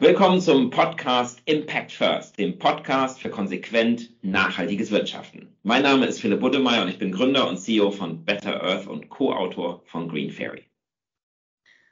Willkommen 0.00 0.40
zum 0.40 0.70
Podcast 0.70 1.42
Impact 1.46 1.90
First, 1.90 2.38
dem 2.38 2.56
Podcast 2.56 3.20
für 3.20 3.30
konsequent 3.30 4.08
nachhaltiges 4.22 4.92
Wirtschaften. 4.92 5.52
Mein 5.64 5.82
Name 5.82 6.06
ist 6.06 6.20
Philipp 6.20 6.38
Buddemeyer 6.38 6.82
und 6.82 6.88
ich 6.88 7.00
bin 7.00 7.10
Gründer 7.10 7.48
und 7.48 7.56
CEO 7.56 7.90
von 7.90 8.24
Better 8.24 8.62
Earth 8.62 8.86
und 8.86 9.08
Co-Autor 9.08 9.82
von 9.86 10.08
Green 10.08 10.30
Fairy. 10.30 10.70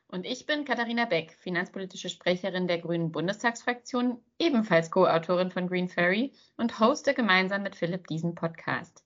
Und 0.06 0.24
ich 0.24 0.46
bin 0.46 0.64
Katharina 0.64 1.06
Beck, 1.06 1.32
finanzpolitische 1.32 2.08
Sprecherin 2.08 2.68
der 2.68 2.78
Grünen 2.78 3.10
Bundestagsfraktion, 3.10 4.20
ebenfalls 4.38 4.92
Co-Autorin 4.92 5.50
von 5.50 5.66
Green 5.66 5.88
Fairy 5.88 6.32
und 6.56 6.78
hoste 6.78 7.12
gemeinsam 7.12 7.64
mit 7.64 7.74
Philipp 7.74 8.06
diesen 8.06 8.36
Podcast. 8.36 9.04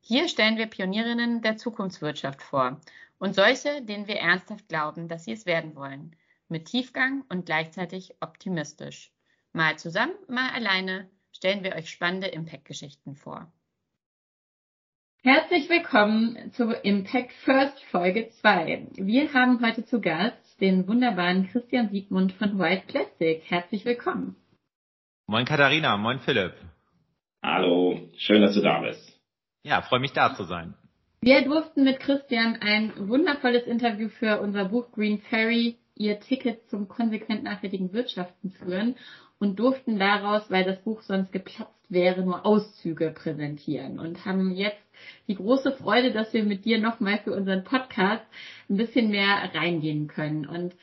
Hier 0.00 0.26
stellen 0.26 0.56
wir 0.56 0.66
Pionierinnen 0.66 1.42
der 1.42 1.58
Zukunftswirtschaft 1.58 2.42
vor 2.42 2.80
und 3.18 3.36
solche, 3.36 3.82
denen 3.82 4.08
wir 4.08 4.16
ernsthaft 4.16 4.68
glauben, 4.68 5.06
dass 5.06 5.26
sie 5.26 5.32
es 5.32 5.46
werden 5.46 5.76
wollen– 5.76 6.16
mit 6.48 6.66
Tiefgang 6.66 7.24
und 7.28 7.46
gleichzeitig 7.46 8.14
optimistisch. 8.20 9.10
Mal 9.52 9.78
zusammen, 9.78 10.14
mal 10.28 10.50
alleine 10.50 11.10
stellen 11.32 11.64
wir 11.64 11.74
euch 11.74 11.90
spannende 11.90 12.28
Impact-Geschichten 12.28 13.14
vor. 13.14 13.52
Herzlich 15.22 15.68
willkommen 15.68 16.52
zu 16.52 16.70
Impact 16.70 17.32
First 17.44 17.82
Folge 17.90 18.28
2. 18.28 18.88
Wir 18.94 19.34
haben 19.34 19.60
heute 19.60 19.84
zu 19.84 20.00
Gast 20.00 20.60
den 20.60 20.86
wunderbaren 20.86 21.48
Christian 21.48 21.90
Siegmund 21.90 22.32
von 22.34 22.58
White 22.58 22.84
Plastic. 22.86 23.42
Herzlich 23.44 23.84
willkommen. 23.84 24.36
Moin 25.26 25.44
Katharina, 25.44 25.96
moin 25.96 26.20
Philipp. 26.20 26.54
Hallo, 27.42 28.08
schön, 28.16 28.42
dass 28.42 28.54
du 28.54 28.60
da 28.60 28.80
bist. 28.80 29.20
Ja, 29.64 29.82
freue 29.82 30.00
mich 30.00 30.12
da 30.12 30.36
zu 30.36 30.44
sein. 30.44 30.74
Wir 31.20 31.42
durften 31.42 31.82
mit 31.82 31.98
Christian 31.98 32.58
ein 32.60 33.08
wundervolles 33.08 33.66
Interview 33.66 34.08
für 34.08 34.40
unser 34.40 34.66
Buch 34.66 34.92
Green 34.92 35.18
Fairy 35.18 35.76
ihr 35.96 36.20
Ticket 36.20 36.68
zum 36.68 36.88
konsequent 36.88 37.42
nachhaltigen 37.42 37.92
Wirtschaften 37.92 38.50
führen 38.50 38.94
und 39.38 39.58
durften 39.58 39.98
daraus, 39.98 40.50
weil 40.50 40.64
das 40.64 40.80
Buch 40.82 41.02
sonst 41.02 41.32
geplatzt 41.32 41.72
wäre, 41.88 42.22
nur 42.22 42.44
Auszüge 42.44 43.10
präsentieren 43.10 43.98
und 43.98 44.24
haben 44.24 44.52
jetzt 44.52 44.80
die 45.28 45.34
große 45.34 45.72
Freude, 45.72 46.12
dass 46.12 46.32
wir 46.32 46.44
mit 46.44 46.64
dir 46.64 46.78
nochmal 46.80 47.18
für 47.18 47.32
unseren 47.32 47.64
Podcast 47.64 48.24
ein 48.68 48.76
bisschen 48.76 49.10
mehr 49.10 49.50
reingehen 49.54 50.08
können. 50.08 50.46
Und 50.46 50.74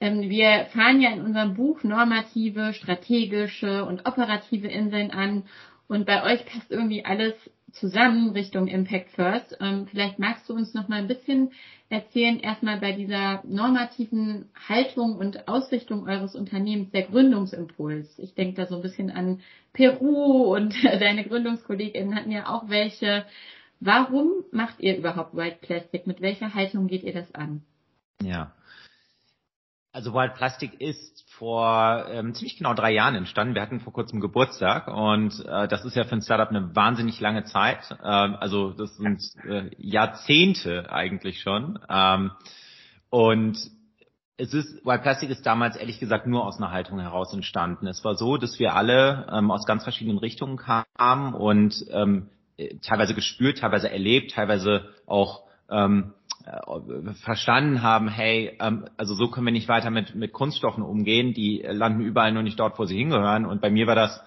ähm, 0.00 0.22
wir 0.30 0.66
fahren 0.72 1.00
ja 1.00 1.10
in 1.10 1.22
unserem 1.22 1.54
Buch 1.54 1.82
normative, 1.82 2.72
strategische 2.72 3.84
und 3.84 4.06
operative 4.06 4.68
Inseln 4.68 5.10
an. 5.10 5.44
Und 5.88 6.06
bei 6.06 6.22
euch 6.22 6.46
passt 6.46 6.70
irgendwie 6.70 7.04
alles 7.04 7.34
zusammen 7.72 8.30
Richtung 8.30 8.66
Impact 8.66 9.10
First. 9.10 9.56
Ähm, 9.60 9.86
vielleicht 9.90 10.18
magst 10.18 10.48
du 10.48 10.54
uns 10.54 10.74
noch 10.74 10.88
mal 10.88 10.98
ein 10.98 11.08
bisschen 11.08 11.52
erzählen, 11.90 12.38
erstmal 12.38 12.78
bei 12.78 12.92
dieser 12.92 13.42
normativen 13.44 14.48
Haltung 14.68 15.16
und 15.16 15.48
Ausrichtung 15.48 16.08
eures 16.08 16.36
Unternehmens, 16.36 16.92
der 16.92 17.02
Gründungsimpuls. 17.02 18.18
Ich 18.18 18.34
denke 18.34 18.54
da 18.54 18.66
so 18.66 18.76
ein 18.76 18.82
bisschen 18.82 19.10
an 19.10 19.40
Peru 19.72 20.54
und 20.54 20.72
deine 20.84 21.24
Gründungskolleginnen 21.24 22.14
hatten 22.14 22.30
ja 22.30 22.48
auch 22.48 22.68
welche. 22.68 23.26
Warum 23.80 24.44
macht 24.52 24.80
ihr 24.80 24.96
überhaupt 24.96 25.36
White 25.36 25.58
Plastic? 25.62 26.06
Mit 26.06 26.20
welcher 26.20 26.54
Haltung 26.54 26.86
geht 26.86 27.02
ihr 27.02 27.12
das 27.12 27.34
an? 27.34 27.62
Ja, 28.22 28.52
also 29.92 30.14
Wild 30.14 30.34
Plastic 30.34 30.80
ist 30.80 31.24
vor 31.32 32.06
ähm, 32.10 32.34
ziemlich 32.34 32.56
genau 32.56 32.74
drei 32.74 32.92
Jahren 32.92 33.14
entstanden. 33.14 33.54
Wir 33.54 33.62
hatten 33.62 33.80
vor 33.80 33.92
kurzem 33.92 34.20
Geburtstag 34.20 34.86
und 34.88 35.44
äh, 35.46 35.66
das 35.68 35.84
ist 35.84 35.96
ja 35.96 36.04
für 36.04 36.14
ein 36.16 36.22
Startup 36.22 36.48
eine 36.48 36.74
wahnsinnig 36.76 37.20
lange 37.20 37.44
Zeit. 37.44 37.90
Ähm, 38.02 38.36
also 38.38 38.70
das 38.70 38.96
sind 38.96 39.20
äh, 39.48 39.70
Jahrzehnte 39.78 40.92
eigentlich 40.92 41.40
schon. 41.40 41.78
Ähm, 41.88 42.30
und 43.10 43.58
es 44.36 44.54
ist, 44.54 44.84
Wild 44.86 45.02
Plastic 45.02 45.28
ist 45.30 45.44
damals 45.44 45.76
ehrlich 45.76 45.98
gesagt 45.98 46.26
nur 46.26 46.46
aus 46.46 46.58
einer 46.58 46.70
Haltung 46.70 47.00
heraus 47.00 47.32
entstanden. 47.34 47.86
Es 47.86 48.04
war 48.04 48.14
so, 48.14 48.36
dass 48.36 48.58
wir 48.58 48.74
alle 48.74 49.26
ähm, 49.32 49.50
aus 49.50 49.66
ganz 49.66 49.82
verschiedenen 49.82 50.18
Richtungen 50.18 50.56
kamen 50.56 51.34
und 51.34 51.84
ähm, 51.90 52.30
teilweise 52.82 53.14
gespürt, 53.14 53.58
teilweise 53.58 53.90
erlebt, 53.90 54.32
teilweise 54.32 54.88
auch 55.06 55.42
ähm, 55.68 56.14
äh, 56.44 57.14
verstanden 57.24 57.82
haben, 57.82 58.08
hey, 58.08 58.56
ähm, 58.60 58.86
also 58.96 59.14
so 59.14 59.28
können 59.28 59.46
wir 59.46 59.52
nicht 59.52 59.68
weiter 59.68 59.90
mit, 59.90 60.14
mit 60.14 60.32
Kunststoffen 60.32 60.82
umgehen, 60.82 61.34
die 61.34 61.62
landen 61.66 62.00
überall 62.00 62.32
nur 62.32 62.42
nicht 62.42 62.58
dort, 62.58 62.78
wo 62.78 62.84
sie 62.84 62.96
hingehören. 62.96 63.46
Und 63.46 63.60
bei 63.60 63.70
mir 63.70 63.86
war 63.86 63.94
das, 63.94 64.22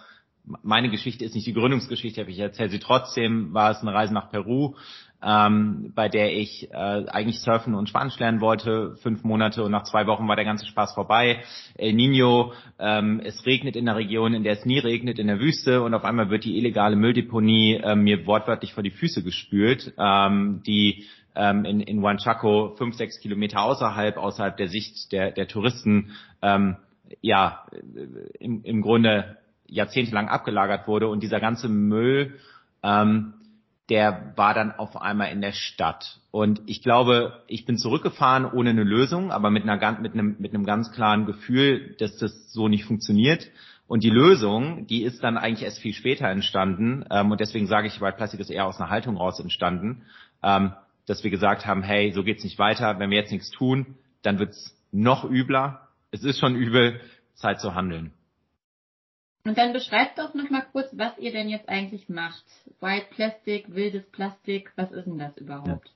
meine 0.45 0.89
Geschichte 0.89 1.25
ist 1.25 1.35
nicht 1.35 1.47
die 1.47 1.53
Gründungsgeschichte, 1.53 2.21
aber 2.21 2.29
ich 2.29 2.39
erzähle 2.39 2.69
sie 2.69 2.79
trotzdem, 2.79 3.53
war 3.53 3.71
es 3.71 3.81
eine 3.81 3.93
Reise 3.93 4.13
nach 4.13 4.29
Peru, 4.29 4.75
ähm, 5.25 5.91
bei 5.95 6.09
der 6.09 6.35
ich 6.35 6.69
äh, 6.71 6.75
eigentlich 6.75 7.39
surfen 7.39 7.75
und 7.75 7.87
Spanisch 7.87 8.19
lernen 8.19 8.41
wollte, 8.41 8.97
fünf 8.97 9.23
Monate 9.23 9.63
und 9.63 9.71
nach 9.71 9.83
zwei 9.83 10.05
Wochen 10.07 10.27
war 10.27 10.35
der 10.35 10.45
ganze 10.45 10.65
Spaß 10.65 10.93
vorbei. 10.93 11.43
El 11.75 11.93
Nino, 11.93 12.53
ähm, 12.79 13.21
es 13.23 13.45
regnet 13.45 13.75
in 13.75 13.85
der 13.85 13.95
Region, 13.95 14.33
in 14.33 14.43
der 14.43 14.53
es 14.53 14.65
nie 14.65 14.79
regnet, 14.79 15.19
in 15.19 15.27
der 15.27 15.39
Wüste. 15.39 15.81
Und 15.81 15.93
auf 15.93 16.03
einmal 16.03 16.29
wird 16.29 16.43
die 16.43 16.57
illegale 16.57 16.95
Mülldeponie 16.95 17.75
äh, 17.75 17.95
mir 17.95 18.25
wortwörtlich 18.25 18.73
vor 18.73 18.83
die 18.83 18.91
Füße 18.91 19.23
gespült, 19.23 19.93
ähm, 19.97 20.61
die 20.65 21.05
ähm, 21.35 21.65
in, 21.65 21.79
in 21.79 22.01
Huanchaco, 22.01 22.75
fünf, 22.77 22.95
sechs 22.95 23.19
Kilometer 23.19 23.61
außerhalb, 23.63 24.17
außerhalb 24.17 24.57
der 24.57 24.67
Sicht 24.67 25.11
der, 25.11 25.31
der 25.31 25.47
Touristen, 25.47 26.11
ähm, 26.41 26.75
ja, 27.21 27.65
im, 28.39 28.63
im 28.63 28.81
Grunde 28.81 29.37
jahrzehntelang 29.67 30.27
abgelagert 30.27 30.87
wurde. 30.87 31.07
Und 31.07 31.23
dieser 31.23 31.39
ganze 31.39 31.69
Müll, 31.69 32.35
ähm, 32.83 33.33
der 33.89 34.33
war 34.35 34.53
dann 34.53 34.71
auf 34.71 34.95
einmal 35.01 35.31
in 35.31 35.41
der 35.41 35.51
Stadt. 35.51 36.19
Und 36.31 36.61
ich 36.67 36.81
glaube, 36.81 37.43
ich 37.47 37.65
bin 37.65 37.77
zurückgefahren 37.77 38.45
ohne 38.45 38.69
eine 38.69 38.83
Lösung, 38.83 39.31
aber 39.31 39.49
mit, 39.49 39.63
einer, 39.63 39.99
mit, 39.99 40.13
einem, 40.13 40.35
mit 40.39 40.53
einem 40.53 40.65
ganz 40.65 40.91
klaren 40.91 41.25
Gefühl, 41.25 41.95
dass 41.99 42.17
das 42.17 42.51
so 42.53 42.67
nicht 42.69 42.85
funktioniert. 42.85 43.49
Und 43.87 44.03
die 44.03 44.09
Lösung, 44.09 44.87
die 44.87 45.03
ist 45.03 45.23
dann 45.23 45.37
eigentlich 45.37 45.63
erst 45.63 45.79
viel 45.79 45.93
später 45.93 46.27
entstanden. 46.29 47.05
Ähm, 47.11 47.31
und 47.31 47.41
deswegen 47.41 47.67
sage 47.67 47.87
ich, 47.87 47.99
weil 47.99 48.13
Plastik 48.13 48.39
ist 48.39 48.49
eher 48.49 48.65
aus 48.65 48.79
einer 48.79 48.89
Haltung 48.89 49.17
raus 49.17 49.39
entstanden. 49.39 50.03
Ähm, 50.41 50.73
dass 51.05 51.23
wir 51.23 51.31
gesagt 51.31 51.65
haben, 51.65 51.83
hey, 51.83 52.11
so 52.13 52.23
geht's 52.23 52.43
nicht 52.45 52.57
weiter. 52.57 52.97
Wenn 52.99 53.09
wir 53.09 53.17
jetzt 53.17 53.31
nichts 53.31 53.51
tun, 53.51 53.97
dann 54.21 54.39
wird's 54.39 54.75
noch 54.91 55.29
übler. 55.29 55.89
Es 56.11 56.23
ist 56.23 56.39
schon 56.39 56.55
übel, 56.55 57.01
Zeit 57.35 57.59
zu 57.59 57.75
handeln. 57.75 58.13
Und 59.45 59.57
dann 59.57 59.73
beschreibt 59.73 60.19
doch 60.19 60.33
noch 60.33 60.49
mal 60.49 60.65
kurz, 60.71 60.87
was 60.93 61.17
ihr 61.17 61.31
denn 61.31 61.49
jetzt 61.49 61.67
eigentlich 61.67 62.07
macht. 62.07 62.45
White 62.79 63.07
Plastic, 63.11 63.73
wildes 63.73 64.09
Plastik, 64.11 64.71
was 64.77 64.91
ist 64.91 65.05
denn 65.05 65.17
das 65.17 65.37
überhaupt? 65.37 65.91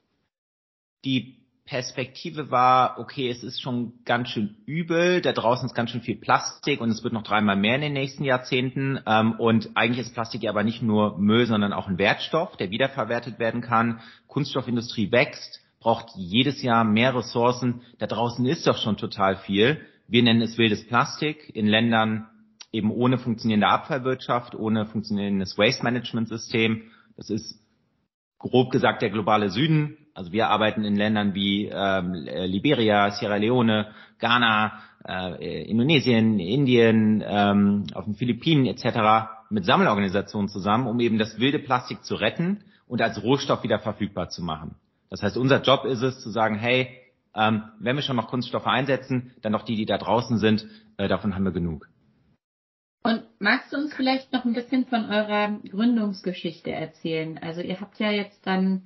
Die 1.06 1.38
Perspektive 1.64 2.52
war, 2.52 2.98
okay, 3.00 3.30
es 3.30 3.44
ist 3.44 3.62
schon 3.62 3.94
ganz 4.06 4.30
schön 4.30 4.58
übel, 4.66 5.22
da 5.22 5.34
draußen 5.34 5.66
ist 5.66 5.76
ganz 5.76 5.92
schön 5.92 6.02
viel 6.02 6.16
Plastik 6.16 6.82
und 6.82 6.90
es 6.90 7.04
wird 7.04 7.14
noch 7.14 7.24
dreimal 7.24 7.56
mehr 7.56 7.76
in 7.76 7.82
den 7.82 7.94
nächsten 7.94 8.24
Jahrzehnten. 8.24 9.00
Ähm, 9.06 9.34
und 9.34 9.72
eigentlich 9.76 10.06
ist 10.08 10.14
Plastik 10.14 10.44
ja 10.44 10.52
aber 10.52 10.64
nicht 10.64 10.82
nur 10.82 11.18
Müll, 11.18 11.46
sondern 11.46 11.74
auch 11.74 11.88
ein 11.88 11.98
Wertstoff, 11.98 12.58
der 12.58 12.70
wiederverwertet 12.72 13.40
werden 13.40 13.62
kann. 13.62 14.02
Kunststoffindustrie 14.28 15.12
wächst, 15.12 15.62
braucht 15.80 16.08
jedes 16.16 16.62
Jahr 16.62 16.84
mehr 16.84 17.16
Ressourcen. 17.16 17.82
Da 17.98 18.08
draußen 18.08 18.46
ist 18.46 18.68
doch 18.68 18.78
schon 18.78 18.98
total 18.98 19.38
viel. 19.38 19.82
Wir 20.08 20.24
nennen 20.24 20.42
es 20.42 20.58
wildes 20.58 20.88
Plastik 20.88 21.54
in 21.54 21.68
Ländern 21.68 22.28
eben 22.78 22.92
ohne 22.92 23.18
funktionierende 23.18 23.68
Abfallwirtschaft, 23.68 24.56
ohne 24.56 24.86
funktionierendes 24.86 25.58
Waste 25.58 25.84
Management 25.84 26.30
System. 26.30 26.84
Das 27.16 27.30
ist 27.30 27.60
grob 28.38 28.72
gesagt 28.72 29.02
der 29.02 29.10
globale 29.10 29.50
Süden. 29.50 29.98
Also 30.14 30.32
wir 30.32 30.50
arbeiten 30.50 30.84
in 30.84 30.96
Ländern 30.96 31.34
wie 31.34 31.70
ähm, 31.72 32.14
Liberia, 32.14 33.12
Sierra 33.12 33.36
Leone, 33.38 33.88
Ghana, 34.20 34.80
äh, 35.08 35.64
Indonesien, 35.70 36.40
Indien, 36.40 37.24
ähm, 37.26 37.86
auf 37.94 38.06
den 38.06 38.16
Philippinen 38.16 38.66
etc. 38.66 39.30
mit 39.50 39.66
Sammelorganisationen 39.66 40.50
zusammen, 40.50 40.88
um 40.88 41.00
eben 41.00 41.18
das 41.18 41.40
wilde 41.40 41.60
Plastik 41.60 42.04
zu 42.04 42.16
retten 42.16 42.64
und 42.88 43.02
als 43.02 43.22
Rohstoff 43.24 43.64
wieder 43.64 43.80
verfügbar 43.80 44.30
zu 44.30 44.44
machen. 44.44 44.76
Das 45.10 45.24
heißt, 45.24 45.38
unser 45.38 45.62
Job 45.62 45.86
ist 45.86 46.02
es 46.02 46.20
zu 46.20 46.30
sagen, 46.30 46.56
hey, 46.56 46.90
ähm, 47.36 47.64
wenn 47.80 47.96
wir 47.96 48.04
schon 48.04 48.16
noch 48.16 48.28
Kunststoffe 48.28 48.68
einsetzen, 48.68 49.32
dann 49.42 49.54
doch 49.54 49.64
die, 49.64 49.76
die 49.76 49.86
da 49.86 49.98
draußen 49.98 50.38
sind, 50.38 50.66
äh, 50.98 51.08
davon 51.08 51.36
haben 51.36 51.46
wir 51.46 51.52
genug. 51.52 51.88
Und 53.08 53.24
magst 53.40 53.72
du 53.72 53.78
uns 53.78 53.94
vielleicht 53.94 54.34
noch 54.34 54.44
ein 54.44 54.52
bisschen 54.52 54.86
von 54.86 55.10
eurer 55.10 55.62
Gründungsgeschichte 55.70 56.72
erzählen? 56.72 57.38
Also 57.38 57.62
ihr 57.62 57.80
habt 57.80 57.98
ja 58.00 58.12
jetzt 58.12 58.46
dann 58.46 58.82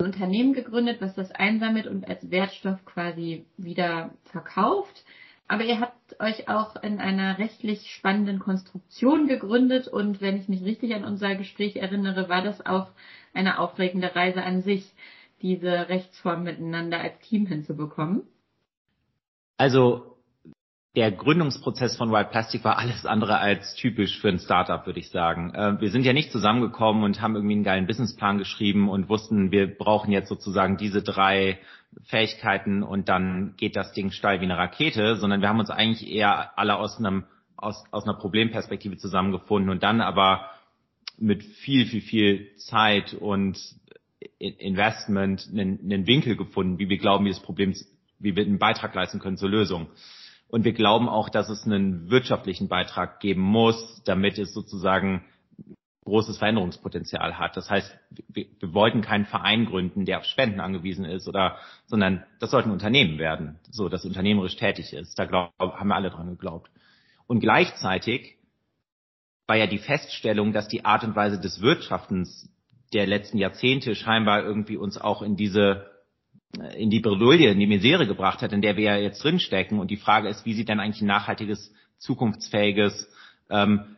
ein 0.00 0.06
Unternehmen 0.06 0.54
gegründet, 0.54 1.00
was 1.00 1.14
das 1.14 1.30
einsammelt 1.30 1.86
und 1.86 2.08
als 2.08 2.32
Wertstoff 2.32 2.84
quasi 2.84 3.46
wieder 3.56 4.10
verkauft. 4.24 5.04
Aber 5.46 5.62
ihr 5.62 5.78
habt 5.78 6.18
euch 6.18 6.48
auch 6.48 6.82
in 6.82 6.98
einer 6.98 7.38
rechtlich 7.38 7.92
spannenden 7.92 8.40
Konstruktion 8.40 9.28
gegründet 9.28 9.86
und 9.86 10.20
wenn 10.20 10.36
ich 10.36 10.48
mich 10.48 10.64
richtig 10.64 10.92
an 10.96 11.04
unser 11.04 11.36
Gespräch 11.36 11.76
erinnere, 11.76 12.28
war 12.28 12.42
das 12.42 12.66
auch 12.66 12.88
eine 13.34 13.60
aufregende 13.60 14.16
Reise 14.16 14.42
an 14.42 14.62
sich, 14.62 14.92
diese 15.42 15.88
Rechtsform 15.88 16.42
miteinander 16.42 16.98
als 16.98 17.20
Team 17.20 17.46
hinzubekommen. 17.46 18.22
Also 19.58 20.10
der 20.96 21.12
Gründungsprozess 21.12 21.96
von 21.96 22.10
Wild 22.10 22.30
Plastic 22.30 22.64
war 22.64 22.78
alles 22.78 23.06
andere 23.06 23.38
als 23.38 23.74
typisch 23.74 24.18
für 24.20 24.28
ein 24.28 24.40
Startup, 24.40 24.84
würde 24.86 24.98
ich 24.98 25.10
sagen. 25.10 25.54
Äh, 25.54 25.80
wir 25.80 25.90
sind 25.90 26.04
ja 26.04 26.12
nicht 26.12 26.32
zusammengekommen 26.32 27.04
und 27.04 27.20
haben 27.20 27.36
irgendwie 27.36 27.54
einen 27.54 27.64
geilen 27.64 27.86
Businessplan 27.86 28.38
geschrieben 28.38 28.88
und 28.88 29.08
wussten, 29.08 29.52
wir 29.52 29.66
brauchen 29.66 30.10
jetzt 30.10 30.28
sozusagen 30.28 30.76
diese 30.76 31.02
drei 31.02 31.58
Fähigkeiten 32.04 32.82
und 32.82 33.08
dann 33.08 33.54
geht 33.56 33.76
das 33.76 33.92
Ding 33.92 34.10
steil 34.10 34.40
wie 34.40 34.44
eine 34.44 34.58
Rakete, 34.58 35.16
sondern 35.16 35.40
wir 35.40 35.48
haben 35.48 35.60
uns 35.60 35.70
eigentlich 35.70 36.10
eher 36.10 36.58
alle 36.58 36.76
aus 36.76 36.98
einem 36.98 37.24
aus, 37.56 37.84
aus 37.90 38.04
einer 38.04 38.14
Problemperspektive 38.14 38.96
zusammengefunden 38.96 39.70
und 39.70 39.82
dann 39.82 40.00
aber 40.00 40.50
mit 41.18 41.42
viel, 41.42 41.86
viel, 41.86 42.00
viel 42.00 42.56
Zeit 42.56 43.12
und 43.12 43.58
Investment 44.38 45.48
einen, 45.52 45.78
einen 45.80 46.06
Winkel 46.06 46.36
gefunden, 46.36 46.78
wie 46.78 46.88
wir 46.88 46.98
glauben, 46.98 47.26
wie 47.26 47.30
das 47.30 47.40
Problem, 47.40 47.74
wie 48.18 48.34
wir 48.34 48.44
einen 48.44 48.58
Beitrag 48.58 48.94
leisten 48.94 49.18
können 49.18 49.36
zur 49.36 49.50
Lösung. 49.50 49.88
Und 50.50 50.64
wir 50.64 50.72
glauben 50.72 51.08
auch, 51.08 51.28
dass 51.28 51.48
es 51.48 51.64
einen 51.64 52.10
wirtschaftlichen 52.10 52.68
Beitrag 52.68 53.20
geben 53.20 53.42
muss, 53.42 54.02
damit 54.04 54.36
es 54.38 54.52
sozusagen 54.52 55.24
großes 56.04 56.38
Veränderungspotenzial 56.38 57.38
hat. 57.38 57.56
Das 57.56 57.70
heißt, 57.70 57.96
wir, 58.28 58.46
wir, 58.58 58.74
wollten 58.74 59.00
keinen 59.00 59.26
Verein 59.26 59.66
gründen, 59.66 60.06
der 60.06 60.18
auf 60.18 60.24
Spenden 60.24 60.58
angewiesen 60.58 61.04
ist, 61.04 61.28
oder, 61.28 61.56
sondern 61.86 62.24
das 62.40 62.50
sollten 62.50 62.70
Unternehmen 62.70 63.18
werden, 63.18 63.60
so 63.70 63.88
das 63.88 64.04
unternehmerisch 64.04 64.56
tätig 64.56 64.92
ist. 64.92 65.18
Da 65.18 65.26
glaub, 65.26 65.52
haben 65.58 65.88
wir 65.88 65.94
alle 65.94 66.10
dran 66.10 66.28
geglaubt. 66.30 66.70
Und 67.28 67.38
gleichzeitig 67.38 68.38
war 69.46 69.56
ja 69.56 69.68
die 69.68 69.78
Feststellung, 69.78 70.52
dass 70.52 70.66
die 70.66 70.84
Art 70.84 71.04
und 71.04 71.14
Weise 71.14 71.38
des 71.38 71.60
Wirtschaftens 71.60 72.50
der 72.92 73.06
letzten 73.06 73.38
Jahrzehnte 73.38 73.94
scheinbar 73.94 74.42
irgendwie 74.42 74.76
uns 74.76 75.00
auch 75.00 75.22
in 75.22 75.36
diese 75.36 75.89
in 76.76 76.90
die 76.90 77.00
Bredouille, 77.00 77.50
in 77.50 77.60
die 77.60 77.66
Misere 77.66 78.06
gebracht 78.06 78.42
hat, 78.42 78.52
in 78.52 78.62
der 78.62 78.76
wir 78.76 78.84
ja 78.84 78.96
jetzt 78.96 79.22
drinstecken. 79.22 79.78
Und 79.78 79.90
die 79.90 79.96
Frage 79.96 80.28
ist, 80.28 80.44
wie 80.44 80.54
sieht 80.54 80.68
denn 80.68 80.80
eigentlich 80.80 81.02
ein 81.02 81.06
nachhaltiges, 81.06 81.72
zukunftsfähiges, 81.98 83.08
ähm, 83.50 83.96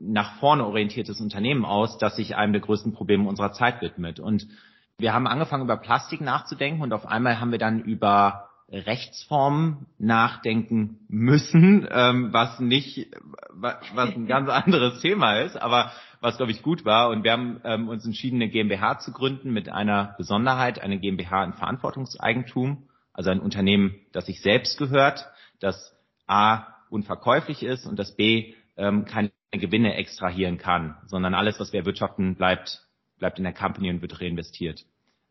nach 0.00 0.38
vorne 0.38 0.64
orientiertes 0.64 1.20
Unternehmen 1.20 1.64
aus, 1.64 1.98
das 1.98 2.16
sich 2.16 2.36
einem 2.36 2.52
der 2.52 2.62
größten 2.62 2.94
Probleme 2.94 3.28
unserer 3.28 3.52
Zeit 3.52 3.82
widmet. 3.82 4.18
Und 4.18 4.48
wir 4.96 5.12
haben 5.12 5.26
angefangen, 5.26 5.64
über 5.64 5.76
Plastik 5.76 6.20
nachzudenken 6.20 6.82
und 6.82 6.92
auf 6.92 7.06
einmal 7.06 7.38
haben 7.40 7.50
wir 7.50 7.58
dann 7.58 7.80
über 7.80 8.48
Rechtsformen 8.68 9.86
nachdenken 9.98 10.98
müssen, 11.08 11.86
ähm, 11.90 12.32
was 12.32 12.60
nicht, 12.60 13.08
was 13.52 14.14
ein 14.14 14.26
ganz 14.26 14.48
anderes 14.48 15.00
Thema 15.00 15.40
ist, 15.40 15.56
aber 15.56 15.92
was 16.20 16.38
glaube 16.38 16.52
ich 16.52 16.62
gut 16.62 16.84
war. 16.84 17.10
Und 17.10 17.24
wir 17.24 17.32
haben 17.32 17.60
ähm, 17.64 17.88
uns 17.88 18.04
entschieden, 18.06 18.36
eine 18.36 18.50
GmbH 18.50 18.98
zu 18.98 19.12
gründen 19.12 19.52
mit 19.52 19.68
einer 19.68 20.14
Besonderheit, 20.16 20.80
eine 20.80 20.98
GmbH 20.98 21.44
in 21.44 21.52
Verantwortungseigentum, 21.52 22.88
also 23.12 23.30
ein 23.30 23.40
Unternehmen, 23.40 23.96
das 24.12 24.26
sich 24.26 24.40
selbst 24.40 24.78
gehört, 24.78 25.26
das 25.60 25.94
A 26.26 26.66
unverkäuflich 26.90 27.62
ist 27.62 27.86
und 27.86 27.98
das 27.98 28.16
B 28.16 28.54
ähm, 28.76 29.04
keine 29.04 29.30
Gewinne 29.52 29.94
extrahieren 29.94 30.58
kann, 30.58 30.96
sondern 31.06 31.34
alles, 31.34 31.60
was 31.60 31.72
wir 31.72 31.80
erwirtschaften, 31.80 32.34
bleibt 32.34 32.84
bleibt 33.18 33.38
in 33.38 33.44
der 33.44 33.54
Company 33.54 33.90
und 33.90 34.02
wird 34.02 34.20
reinvestiert. 34.20 34.84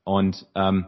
Und 0.04 0.48
ähm, 0.56 0.88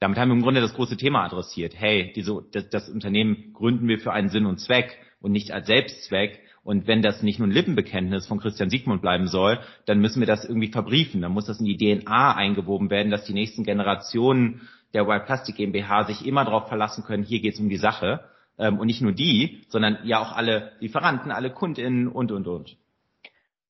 damit 0.00 0.18
haben 0.18 0.30
wir 0.30 0.36
im 0.36 0.42
Grunde 0.42 0.62
das 0.62 0.74
große 0.74 0.96
Thema 0.96 1.24
adressiert. 1.24 1.74
Hey, 1.76 2.12
diese, 2.16 2.42
das, 2.52 2.68
das 2.70 2.88
Unternehmen 2.88 3.52
gründen 3.52 3.86
wir 3.86 3.98
für 3.98 4.12
einen 4.12 4.30
Sinn 4.30 4.46
und 4.46 4.58
Zweck 4.58 4.98
und 5.20 5.30
nicht 5.30 5.52
als 5.52 5.66
Selbstzweck. 5.66 6.40
Und 6.64 6.86
wenn 6.86 7.02
das 7.02 7.22
nicht 7.22 7.38
nur 7.38 7.48
ein 7.48 7.52
Lippenbekenntnis 7.52 8.26
von 8.26 8.40
Christian 8.40 8.70
Siegmund 8.70 9.02
bleiben 9.02 9.28
soll, 9.28 9.60
dann 9.86 10.00
müssen 10.00 10.20
wir 10.20 10.26
das 10.26 10.44
irgendwie 10.44 10.70
verbriefen. 10.72 11.20
Dann 11.20 11.32
muss 11.32 11.46
das 11.46 11.60
in 11.60 11.66
die 11.66 11.76
DNA 11.76 12.34
eingewoben 12.34 12.90
werden, 12.90 13.10
dass 13.10 13.24
die 13.24 13.34
nächsten 13.34 13.64
Generationen 13.64 14.62
der 14.94 15.06
Wild 15.06 15.26
Plastic 15.26 15.56
GmbH 15.56 16.04
sich 16.04 16.26
immer 16.26 16.44
darauf 16.44 16.68
verlassen 16.68 17.04
können, 17.04 17.22
hier 17.22 17.40
geht 17.40 17.54
es 17.54 17.60
um 17.60 17.68
die 17.68 17.76
Sache. 17.76 18.24
Ähm, 18.58 18.78
und 18.78 18.86
nicht 18.86 19.02
nur 19.02 19.12
die, 19.12 19.64
sondern 19.68 19.98
ja 20.04 20.18
auch 20.18 20.32
alle 20.32 20.72
Lieferanten, 20.80 21.30
alle 21.30 21.50
KundInnen 21.50 22.08
und, 22.08 22.32
und, 22.32 22.46
und. 22.46 22.76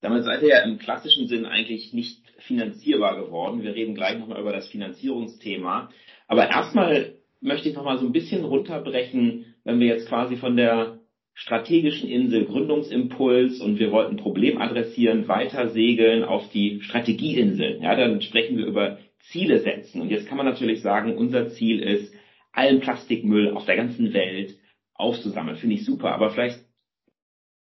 Damit 0.01 0.23
seid 0.23 0.41
ihr 0.41 0.49
ja 0.49 0.63
im 0.63 0.79
klassischen 0.79 1.27
Sinn 1.27 1.45
eigentlich 1.45 1.93
nicht 1.93 2.21
finanzierbar 2.39 3.23
geworden. 3.23 3.61
Wir 3.61 3.75
reden 3.75 3.95
gleich 3.95 4.17
nochmal 4.17 4.41
über 4.41 4.51
das 4.51 4.67
Finanzierungsthema. 4.67 5.89
Aber 6.27 6.49
erstmal 6.49 7.13
möchte 7.39 7.69
ich 7.69 7.75
noch 7.75 7.83
mal 7.83 7.99
so 7.99 8.05
ein 8.07 8.11
bisschen 8.11 8.43
runterbrechen, 8.43 9.55
wenn 9.63 9.79
wir 9.79 9.87
jetzt 9.87 10.09
quasi 10.09 10.37
von 10.37 10.57
der 10.57 10.99
strategischen 11.33 12.09
Insel 12.09 12.45
Gründungsimpuls 12.45 13.61
und 13.61 13.79
wir 13.79 13.91
wollten 13.91 14.17
Problem 14.17 14.59
adressieren, 14.59 15.27
weiter 15.27 15.69
segeln 15.69 16.23
auf 16.23 16.49
die 16.49 16.81
Strategieinsel. 16.81 17.79
Ja, 17.81 17.95
dann 17.95 18.21
sprechen 18.21 18.57
wir 18.57 18.65
über 18.65 18.97
Ziele 19.19 19.59
setzen. 19.59 20.01
Und 20.01 20.09
jetzt 20.09 20.27
kann 20.27 20.37
man 20.37 20.45
natürlich 20.45 20.81
sagen, 20.81 21.15
unser 21.15 21.49
Ziel 21.49 21.79
ist, 21.79 22.13
allen 22.51 22.81
Plastikmüll 22.81 23.51
auf 23.51 23.65
der 23.65 23.77
ganzen 23.77 24.13
Welt 24.13 24.57
aufzusammeln. 24.93 25.57
Finde 25.57 25.75
ich 25.75 25.85
super. 25.85 26.11
Aber 26.11 26.31
vielleicht 26.31 26.59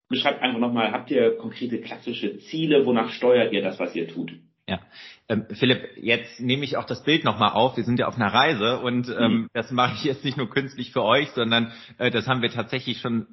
beschreibt 0.09 0.43
einfach 0.43 0.59
nochmal, 0.59 0.93
habt 0.93 1.11
ihr 1.11 1.37
konkrete 1.37 1.81
klassische 1.81 2.39
Ziele? 2.39 2.87
Wonach 2.87 3.11
steuert 3.11 3.53
ihr 3.53 3.63
das, 3.63 3.79
was 3.79 3.95
ihr 3.95 4.09
tut? 4.09 4.33
Ja, 4.67 4.81
ähm, 5.29 5.47
Philipp, 5.53 5.97
jetzt 5.97 6.41
nehme 6.41 6.65
ich 6.65 6.77
auch 6.77 6.85
das 6.85 7.03
Bild 7.03 7.25
nochmal 7.25 7.53
auf. 7.53 7.77
Wir 7.77 7.85
sind 7.85 7.99
ja 7.99 8.07
auf 8.07 8.17
einer 8.17 8.33
Reise 8.33 8.81
und 8.81 9.09
ähm, 9.09 9.33
mhm. 9.33 9.49
das 9.55 9.71
mache 9.71 9.95
ich 9.95 10.05
jetzt 10.05 10.25
nicht 10.25 10.37
nur 10.37 10.51
künstlich 10.51 10.93
für 10.93 11.03
euch, 11.03 11.31
sondern 11.31 11.73
äh, 11.97 12.11
das 12.11 12.27
haben 12.27 12.43
wir 12.43 12.51
tatsächlich 12.51 13.01
schon 13.01 13.27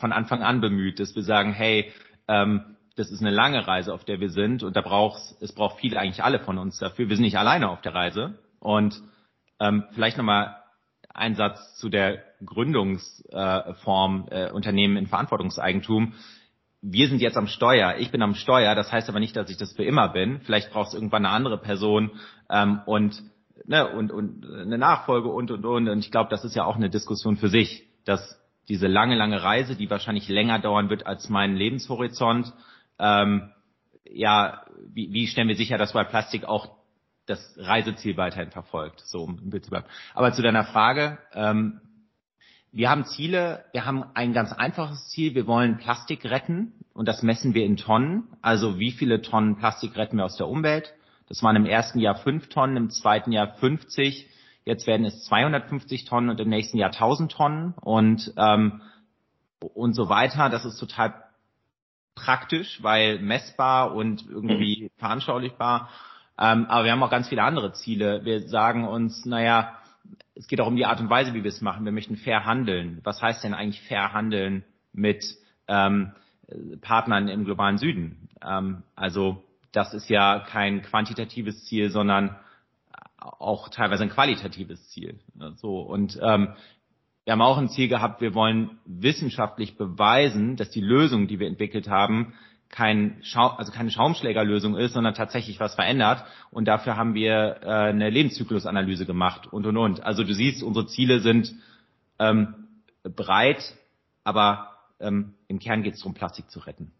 von 0.00 0.12
Anfang 0.12 0.42
an 0.42 0.60
bemüht, 0.60 0.98
dass 0.98 1.14
wir 1.14 1.22
sagen, 1.22 1.52
hey, 1.52 1.92
ähm, 2.26 2.76
das 2.96 3.10
ist 3.10 3.20
eine 3.20 3.30
lange 3.30 3.66
Reise, 3.66 3.92
auf 3.92 4.04
der 4.04 4.18
wir 4.18 4.30
sind 4.30 4.62
und 4.62 4.76
da 4.76 4.80
braucht 4.80 5.20
es 5.40 5.54
braucht 5.54 5.78
viele 5.78 6.00
eigentlich 6.00 6.24
alle 6.24 6.40
von 6.40 6.58
uns 6.58 6.78
dafür. 6.78 7.08
Wir 7.08 7.16
sind 7.16 7.24
nicht 7.24 7.38
alleine 7.38 7.68
auf 7.68 7.82
der 7.82 7.94
Reise 7.94 8.38
und 8.58 9.00
ähm, 9.60 9.84
vielleicht 9.92 10.16
nochmal 10.16 10.57
ein 11.18 11.34
Satz 11.34 11.76
zu 11.76 11.88
der 11.88 12.22
Gründungsform 12.44 14.28
äh, 14.30 14.50
Unternehmen 14.50 14.96
in 14.96 15.06
Verantwortungseigentum 15.06 16.14
wir 16.80 17.08
sind 17.08 17.20
jetzt 17.20 17.36
am 17.36 17.48
Steuer, 17.48 17.96
ich 17.98 18.10
bin 18.10 18.22
am 18.22 18.34
Steuer, 18.34 18.74
das 18.74 18.92
heißt 18.92 19.08
aber 19.08 19.20
nicht, 19.20 19.36
dass 19.36 19.50
ich 19.50 19.56
das 19.56 19.72
für 19.72 19.84
immer 19.84 20.08
bin. 20.10 20.40
Vielleicht 20.40 20.70
braucht 20.70 20.88
es 20.88 20.94
irgendwann 20.94 21.26
eine 21.26 21.34
andere 21.34 21.58
Person 21.58 22.12
ähm, 22.50 22.80
und, 22.86 23.20
ne, 23.66 23.88
und, 23.88 24.12
und 24.12 24.46
eine 24.46 24.78
Nachfolge 24.78 25.28
und 25.28 25.50
und 25.50 25.64
und. 25.64 25.88
Und 25.88 25.98
ich 25.98 26.10
glaube, 26.10 26.30
das 26.30 26.44
ist 26.44 26.54
ja 26.54 26.64
auch 26.64 26.76
eine 26.76 26.90
Diskussion 26.90 27.36
für 27.36 27.48
sich, 27.48 27.84
dass 28.04 28.40
diese 28.68 28.86
lange, 28.86 29.16
lange 29.16 29.42
Reise, 29.42 29.76
die 29.76 29.90
wahrscheinlich 29.90 30.28
länger 30.28 30.60
dauern 30.60 30.88
wird 30.88 31.06
als 31.06 31.28
mein 31.28 31.56
Lebenshorizont, 31.56 32.52
ähm, 32.98 33.50
ja, 34.10 34.62
wie, 34.86 35.12
wie 35.12 35.26
stellen 35.26 35.48
wir 35.48 35.56
sicher, 35.56 35.78
dass 35.78 35.92
bei 35.92 36.04
Plastik 36.04 36.44
auch 36.44 36.77
das 37.28 37.54
Reiseziel 37.58 38.16
weiterhin 38.16 38.50
verfolgt, 38.50 39.00
so 39.04 39.22
um 39.24 39.38
im 39.38 39.50
Bild 39.50 39.64
zu 39.64 39.70
bleiben. 39.70 39.86
Aber 40.14 40.32
zu 40.32 40.42
deiner 40.42 40.64
Frage, 40.64 41.18
ähm, 41.34 41.80
wir 42.72 42.90
haben 42.90 43.04
Ziele, 43.04 43.64
wir 43.72 43.86
haben 43.86 44.04
ein 44.14 44.32
ganz 44.32 44.52
einfaches 44.52 45.08
Ziel, 45.08 45.34
wir 45.34 45.46
wollen 45.46 45.78
Plastik 45.78 46.24
retten 46.24 46.72
und 46.92 47.06
das 47.06 47.22
messen 47.22 47.54
wir 47.54 47.64
in 47.64 47.76
Tonnen. 47.76 48.24
Also 48.42 48.78
wie 48.78 48.92
viele 48.92 49.22
Tonnen 49.22 49.56
Plastik 49.56 49.96
retten 49.96 50.16
wir 50.16 50.24
aus 50.24 50.36
der 50.36 50.48
Umwelt? 50.48 50.94
Das 51.28 51.42
waren 51.42 51.56
im 51.56 51.66
ersten 51.66 51.98
Jahr 51.98 52.16
fünf 52.16 52.48
Tonnen, 52.48 52.76
im 52.76 52.90
zweiten 52.90 53.32
Jahr 53.32 53.54
50, 53.54 54.28
jetzt 54.64 54.86
werden 54.86 55.06
es 55.06 55.24
250 55.24 56.04
Tonnen 56.04 56.30
und 56.30 56.40
im 56.40 56.48
nächsten 56.48 56.78
Jahr 56.78 56.90
1000 56.90 57.32
Tonnen 57.32 57.74
und, 57.80 58.32
ähm, 58.36 58.82
und 59.60 59.94
so 59.94 60.08
weiter. 60.08 60.48
Das 60.50 60.64
ist 60.64 60.78
total 60.78 61.14
praktisch, 62.14 62.82
weil 62.82 63.18
messbar 63.18 63.94
und 63.94 64.26
irgendwie 64.28 64.90
veranschaulichbar. 64.98 65.88
Ähm, 66.38 66.66
aber 66.66 66.84
wir 66.84 66.92
haben 66.92 67.02
auch 67.02 67.10
ganz 67.10 67.28
viele 67.28 67.42
andere 67.42 67.72
Ziele. 67.72 68.24
Wir 68.24 68.48
sagen 68.48 68.86
uns, 68.86 69.26
naja, 69.26 69.76
es 70.34 70.46
geht 70.46 70.60
auch 70.60 70.68
um 70.68 70.76
die 70.76 70.86
Art 70.86 71.00
und 71.00 71.10
Weise, 71.10 71.34
wie 71.34 71.42
wir 71.42 71.48
es 71.48 71.60
machen. 71.60 71.84
Wir 71.84 71.92
möchten 71.92 72.16
fair 72.16 72.44
handeln. 72.44 73.00
Was 73.02 73.20
heißt 73.20 73.42
denn 73.42 73.54
eigentlich 73.54 73.82
fair 73.82 74.12
handeln 74.12 74.64
mit 74.92 75.24
ähm, 75.66 76.12
Partnern 76.80 77.28
im 77.28 77.44
globalen 77.44 77.78
Süden? 77.78 78.28
Ähm, 78.42 78.82
also 78.94 79.42
das 79.72 79.94
ist 79.94 80.08
ja 80.08 80.40
kein 80.40 80.82
quantitatives 80.82 81.64
Ziel, 81.64 81.90
sondern 81.90 82.36
auch 83.18 83.68
teilweise 83.68 84.04
ein 84.04 84.10
qualitatives 84.10 84.88
Ziel. 84.90 85.18
So 85.56 85.80
und 85.80 86.18
ähm, 86.22 86.54
wir 87.24 87.32
haben 87.32 87.42
auch 87.42 87.58
ein 87.58 87.68
Ziel 87.68 87.88
gehabt. 87.88 88.20
Wir 88.20 88.32
wollen 88.32 88.78
wissenschaftlich 88.86 89.76
beweisen, 89.76 90.56
dass 90.56 90.70
die 90.70 90.80
Lösung, 90.80 91.26
die 91.26 91.38
wir 91.38 91.46
entwickelt 91.46 91.88
haben, 91.88 92.32
kein 92.70 93.18
Schau 93.22 93.48
also 93.48 93.72
keine 93.72 93.90
Schaumschlägerlösung 93.90 94.76
ist, 94.76 94.92
sondern 94.92 95.14
tatsächlich 95.14 95.58
was 95.60 95.74
verändert. 95.74 96.24
Und 96.50 96.68
dafür 96.68 96.96
haben 96.96 97.14
wir 97.14 97.60
äh, 97.62 97.66
eine 97.66 98.10
Lebenszyklusanalyse 98.10 99.06
gemacht 99.06 99.52
und 99.52 99.66
und 99.66 99.76
und. 99.76 100.04
Also 100.04 100.24
du 100.24 100.34
siehst, 100.34 100.62
unsere 100.62 100.86
Ziele 100.86 101.20
sind 101.20 101.54
ähm, 102.18 102.54
breit, 103.04 103.74
aber 104.24 104.70
ähm, 105.00 105.34
im 105.48 105.58
Kern 105.58 105.82
geht 105.82 105.94
es 105.94 106.00
darum, 106.00 106.14
Plastik 106.14 106.50
zu 106.50 106.60
retten. 106.60 106.92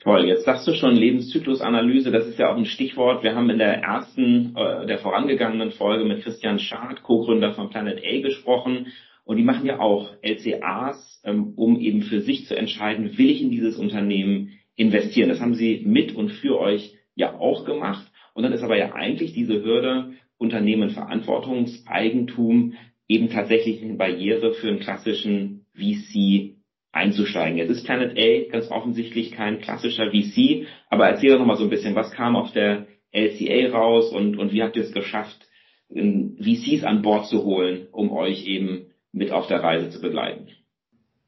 Toll, 0.00 0.26
jetzt 0.26 0.44
sagst 0.44 0.66
du 0.66 0.74
schon 0.74 0.96
Lebenszyklusanalyse, 0.96 2.10
das 2.10 2.26
ist 2.26 2.38
ja 2.38 2.52
auch 2.52 2.56
ein 2.56 2.66
Stichwort. 2.66 3.22
Wir 3.22 3.36
haben 3.36 3.48
in 3.50 3.58
der 3.58 3.82
ersten, 3.82 4.56
äh, 4.56 4.84
der 4.86 4.98
vorangegangenen 4.98 5.70
Folge 5.70 6.04
mit 6.04 6.24
Christian 6.24 6.58
Schad, 6.58 7.04
Co-Gründer 7.04 7.54
von 7.54 7.70
Planet 7.70 8.02
A, 8.04 8.20
gesprochen. 8.20 8.88
Und 9.24 9.36
die 9.36 9.44
machen 9.44 9.64
ja 9.64 9.78
auch 9.78 10.10
LCAs, 10.22 11.22
ähm, 11.24 11.52
um 11.54 11.78
eben 11.78 12.02
für 12.02 12.20
sich 12.20 12.46
zu 12.46 12.56
entscheiden, 12.56 13.16
will 13.16 13.30
ich 13.30 13.42
in 13.42 13.52
dieses 13.52 13.76
Unternehmen 13.76 14.58
investieren. 14.76 15.28
Das 15.28 15.40
haben 15.40 15.54
sie 15.54 15.82
mit 15.84 16.14
und 16.14 16.30
für 16.30 16.58
euch 16.58 16.94
ja 17.14 17.38
auch 17.38 17.64
gemacht. 17.64 18.10
Und 18.34 18.42
dann 18.42 18.52
ist 18.52 18.62
aber 18.62 18.78
ja 18.78 18.92
eigentlich 18.94 19.32
diese 19.32 19.62
Hürde 19.62 20.12
Unternehmen 20.38 20.90
Verantwortungseigentum 20.90 22.74
eben 23.06 23.30
tatsächlich 23.30 23.82
eine 23.82 23.94
Barriere 23.94 24.54
für 24.54 24.68
einen 24.68 24.80
klassischen 24.80 25.66
VC 25.74 26.56
einzusteigen. 26.90 27.58
Jetzt 27.58 27.70
ist 27.70 27.84
Planet 27.84 28.18
A 28.18 28.50
ganz 28.50 28.70
offensichtlich 28.70 29.32
kein 29.32 29.60
klassischer 29.60 30.10
VC, 30.10 30.66
aber 30.90 31.06
erzähl 31.08 31.30
doch 31.30 31.38
nochmal 31.38 31.56
so 31.56 31.64
ein 31.64 31.70
bisschen, 31.70 31.94
was 31.94 32.10
kam 32.10 32.36
auf 32.36 32.52
der 32.52 32.86
LCA 33.12 33.70
raus 33.70 34.12
und, 34.12 34.36
und 34.36 34.52
wie 34.52 34.62
habt 34.62 34.76
ihr 34.76 34.82
es 34.82 34.92
geschafft, 34.92 35.46
VCs 35.88 36.84
an 36.84 37.02
Bord 37.02 37.26
zu 37.26 37.44
holen, 37.44 37.88
um 37.92 38.10
euch 38.10 38.46
eben 38.46 38.92
mit 39.12 39.30
auf 39.30 39.46
der 39.46 39.62
Reise 39.62 39.90
zu 39.90 40.00
begleiten? 40.00 40.48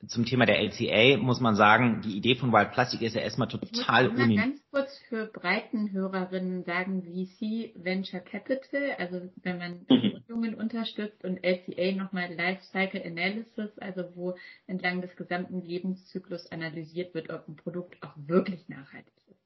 Zum 0.07 0.25
Thema 0.25 0.47
der 0.47 0.61
LCA 0.61 1.17
muss 1.19 1.41
man 1.41 1.55
sagen, 1.55 2.01
die 2.03 2.17
Idee 2.17 2.35
von 2.35 2.53
Wild 2.53 2.73
Plastic 2.73 3.03
ist 3.03 3.15
ja 3.15 3.23
erstmal 3.23 3.49
total 3.49 4.09
unik. 4.09 4.21
Ich 4.21 4.27
muss 4.27 4.37
ganz 4.37 4.63
kurz 4.71 4.99
für 5.09 5.27
breiten 5.27 5.93
Hörerinnen 5.93 6.65
sagen, 6.65 7.03
VC 7.03 7.75
Venture 7.77 8.21
Capital, 8.21 8.97
also 8.99 9.31
wenn 9.43 9.59
man 9.59 9.87
mhm. 9.89 10.23
Gründungen 10.27 10.55
unterstützt 10.55 11.25
und 11.25 11.45
LCA 11.45 11.93
nochmal 11.93 12.35
Life 12.35 12.63
Cycle 12.65 13.03
Analysis, 13.05 13.79
also 13.79 14.05
wo 14.15 14.37
entlang 14.67 15.01
des 15.01 15.15
gesamten 15.17 15.63
Lebenszyklus 15.63 16.51
analysiert 16.51 17.15
wird, 17.15 17.31
ob 17.31 17.49
ein 17.49 17.57
Produkt 17.57 18.03
auch 18.03 18.15
wirklich 18.17 18.69
nachhaltig 18.69 19.15
ist. 19.29 19.41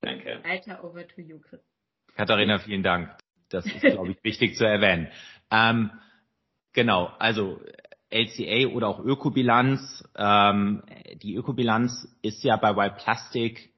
Danke. 0.00 0.40
Weiter 0.44 0.84
over 0.84 1.06
to 1.06 1.20
you, 1.20 1.38
Chris. 1.40 1.60
Katharina, 2.14 2.58
vielen 2.58 2.82
Dank. 2.82 3.16
Das 3.50 3.66
ist, 3.66 3.80
glaube 3.80 4.12
ich, 4.12 4.24
wichtig 4.24 4.56
zu 4.56 4.64
erwähnen. 4.64 5.08
Ähm, 5.50 5.90
genau, 6.72 7.06
also 7.18 7.60
LCA 8.10 8.68
oder 8.74 8.88
auch 8.88 9.00
Ökobilanz. 9.00 10.04
Ähm, 10.16 10.82
die 11.22 11.34
Ökobilanz 11.34 12.08
ist 12.22 12.42
ja 12.42 12.56
bei 12.56 12.76
Wild 12.76 12.96
Plastic 12.96 13.70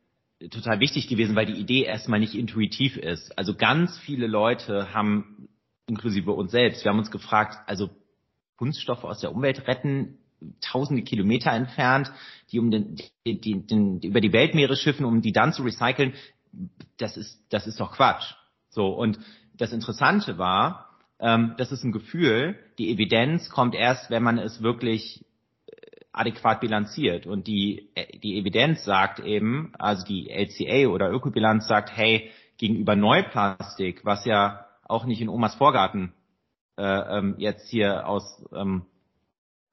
total 0.50 0.80
wichtig 0.80 1.08
gewesen, 1.08 1.36
weil 1.36 1.46
die 1.46 1.60
Idee 1.60 1.84
erstmal 1.84 2.20
nicht 2.20 2.34
intuitiv 2.34 2.96
ist. 2.96 3.36
Also 3.38 3.54
ganz 3.54 3.98
viele 3.98 4.26
Leute 4.26 4.92
haben, 4.92 5.48
inklusive 5.86 6.32
uns 6.32 6.50
selbst, 6.50 6.84
wir 6.84 6.90
haben 6.90 6.98
uns 6.98 7.10
gefragt, 7.10 7.58
also 7.66 7.90
Kunststoffe 8.56 9.04
aus 9.04 9.20
der 9.20 9.32
Umwelt 9.32 9.66
retten, 9.68 10.18
tausende 10.60 11.02
Kilometer 11.02 11.52
entfernt, 11.52 12.10
die 12.50 12.58
um 12.58 12.70
den, 12.70 12.96
die, 13.24 13.40
die, 13.40 13.66
den, 13.66 14.00
über 14.00 14.20
die 14.20 14.32
Weltmeere 14.32 14.76
schiffen, 14.76 15.04
um 15.04 15.22
die 15.22 15.32
dann 15.32 15.52
zu 15.52 15.62
recyceln, 15.62 16.14
das 16.98 17.16
ist, 17.16 17.40
das 17.50 17.66
ist 17.66 17.78
doch 17.78 17.92
Quatsch. 17.92 18.34
So, 18.70 18.88
und 18.88 19.18
das 19.54 19.72
Interessante 19.72 20.38
war, 20.38 20.91
ähm, 21.23 21.55
das 21.57 21.71
ist 21.71 21.85
ein 21.85 21.93
Gefühl. 21.93 22.59
Die 22.79 22.91
Evidenz 22.91 23.49
kommt 23.49 23.76
erst, 23.76 24.11
wenn 24.11 24.25
man 24.25 24.38
es 24.38 24.61
wirklich 24.62 25.25
äh, 25.67 25.73
adäquat 26.12 26.61
bilanziert. 26.61 27.26
Und 27.26 27.47
die, 27.47 27.88
äh, 27.95 28.19
die 28.19 28.37
Evidenz 28.38 28.85
sagt 28.85 29.21
eben, 29.21 29.73
also 29.79 30.05
die 30.05 30.29
LCA 30.31 30.88
oder 30.88 31.11
Ökobilanz 31.11 31.69
sagt, 31.69 31.97
hey, 31.97 32.31
gegenüber 32.59 32.97
Neuplastik, 32.97 34.05
was 34.05 34.25
ja 34.25 34.67
auch 34.83 35.05
nicht 35.05 35.21
in 35.21 35.29
Omas 35.29 35.55
Vorgarten 35.55 36.12
äh, 36.76 36.83
ähm, 36.83 37.37
jetzt 37.38 37.71
hier 37.71 38.09
aus, 38.09 38.45
ähm, 38.52 38.83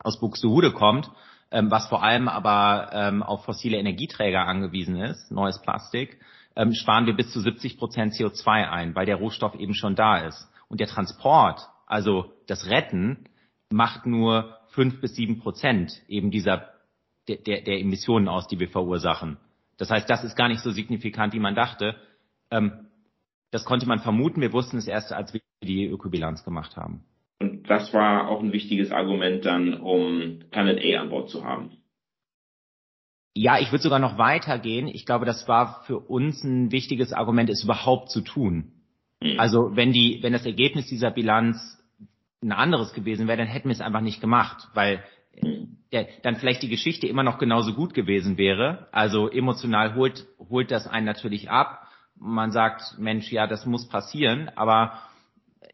aus 0.03 0.19
Buxtehude 0.19 0.71
kommt, 0.71 1.09
ähm, 1.49 1.71
was 1.71 1.87
vor 1.87 2.03
allem 2.03 2.27
aber 2.27 2.91
ähm, 2.93 3.23
auf 3.23 3.45
fossile 3.45 3.77
Energieträger 3.77 4.45
angewiesen 4.45 4.97
ist, 4.97 5.31
neues 5.31 5.59
Plastik, 5.61 6.19
ähm, 6.55 6.73
sparen 6.73 7.07
wir 7.07 7.15
bis 7.15 7.31
zu 7.31 7.41
70 7.41 7.79
Prozent 7.79 8.13
CO2 8.13 8.69
ein, 8.69 8.95
weil 8.95 9.07
der 9.07 9.15
Rohstoff 9.15 9.55
eben 9.55 9.73
schon 9.73 9.95
da 9.95 10.19
ist. 10.19 10.47
Und 10.69 10.79
der 10.79 10.87
Transport, 10.87 11.61
also 11.85 12.31
das 12.47 12.69
Retten, 12.69 13.25
macht 13.69 14.05
nur 14.05 14.57
fünf 14.69 15.01
bis 15.01 15.15
sieben 15.15 15.39
Prozent 15.39 15.91
eben 16.07 16.31
dieser 16.31 16.69
der, 17.27 17.37
der, 17.37 17.61
der 17.61 17.79
Emissionen 17.79 18.27
aus, 18.27 18.47
die 18.47 18.59
wir 18.59 18.69
verursachen. 18.69 19.37
Das 19.77 19.89
heißt, 19.91 20.09
das 20.09 20.23
ist 20.23 20.35
gar 20.35 20.47
nicht 20.47 20.61
so 20.61 20.71
signifikant, 20.71 21.33
wie 21.33 21.39
man 21.39 21.55
dachte. 21.55 21.95
Ähm, 22.51 22.87
das 23.51 23.65
konnte 23.65 23.87
man 23.87 23.99
vermuten. 23.99 24.41
Wir 24.41 24.53
wussten 24.53 24.77
es 24.77 24.87
erst, 24.87 25.13
als 25.13 25.33
wir 25.33 25.41
die 25.63 25.85
Ökobilanz 25.85 26.43
gemacht 26.43 26.75
haben. 26.75 27.03
Und 27.39 27.69
das 27.69 27.93
war 27.93 28.27
auch 28.27 28.41
ein 28.41 28.51
wichtiges 28.51 28.91
Argument 28.91 29.45
dann, 29.45 29.75
um 29.75 30.39
Planet 30.51 30.79
A 30.83 31.01
an 31.01 31.09
Bord 31.09 31.29
zu 31.29 31.43
haben. 31.43 31.77
Ja, 33.35 33.59
ich 33.59 33.71
würde 33.71 33.83
sogar 33.83 33.99
noch 33.99 34.17
weitergehen. 34.17 34.87
Ich 34.87 35.05
glaube, 35.05 35.25
das 35.25 35.47
war 35.47 35.83
für 35.83 35.99
uns 35.99 36.43
ein 36.43 36.71
wichtiges 36.71 37.13
Argument, 37.13 37.49
es 37.49 37.63
überhaupt 37.63 38.09
zu 38.09 38.21
tun. 38.21 38.73
Mhm. 39.21 39.39
Also 39.39 39.75
wenn 39.75 39.91
die, 39.91 40.19
wenn 40.21 40.33
das 40.33 40.45
Ergebnis 40.45 40.87
dieser 40.87 41.11
Bilanz 41.11 41.77
ein 42.41 42.51
anderes 42.51 42.93
gewesen 42.93 43.27
wäre, 43.27 43.37
dann 43.37 43.47
hätten 43.47 43.67
wir 43.67 43.73
es 43.73 43.81
einfach 43.81 44.01
nicht 44.01 44.21
gemacht, 44.21 44.67
weil 44.73 45.03
mhm. 45.41 45.77
der, 45.91 46.07
dann 46.23 46.37
vielleicht 46.37 46.63
die 46.63 46.69
Geschichte 46.69 47.07
immer 47.07 47.23
noch 47.23 47.37
genauso 47.37 47.73
gut 47.73 47.93
gewesen 47.93 48.37
wäre. 48.37 48.87
Also 48.91 49.29
emotional 49.29 49.95
holt, 49.95 50.25
holt 50.37 50.71
das 50.71 50.87
einen 50.87 51.05
natürlich 51.05 51.49
ab. 51.49 51.87
Man 52.15 52.51
sagt, 52.51 52.97
Mensch, 52.97 53.31
ja, 53.31 53.47
das 53.47 53.65
muss 53.65 53.87
passieren. 53.87 54.49
Aber 54.55 54.99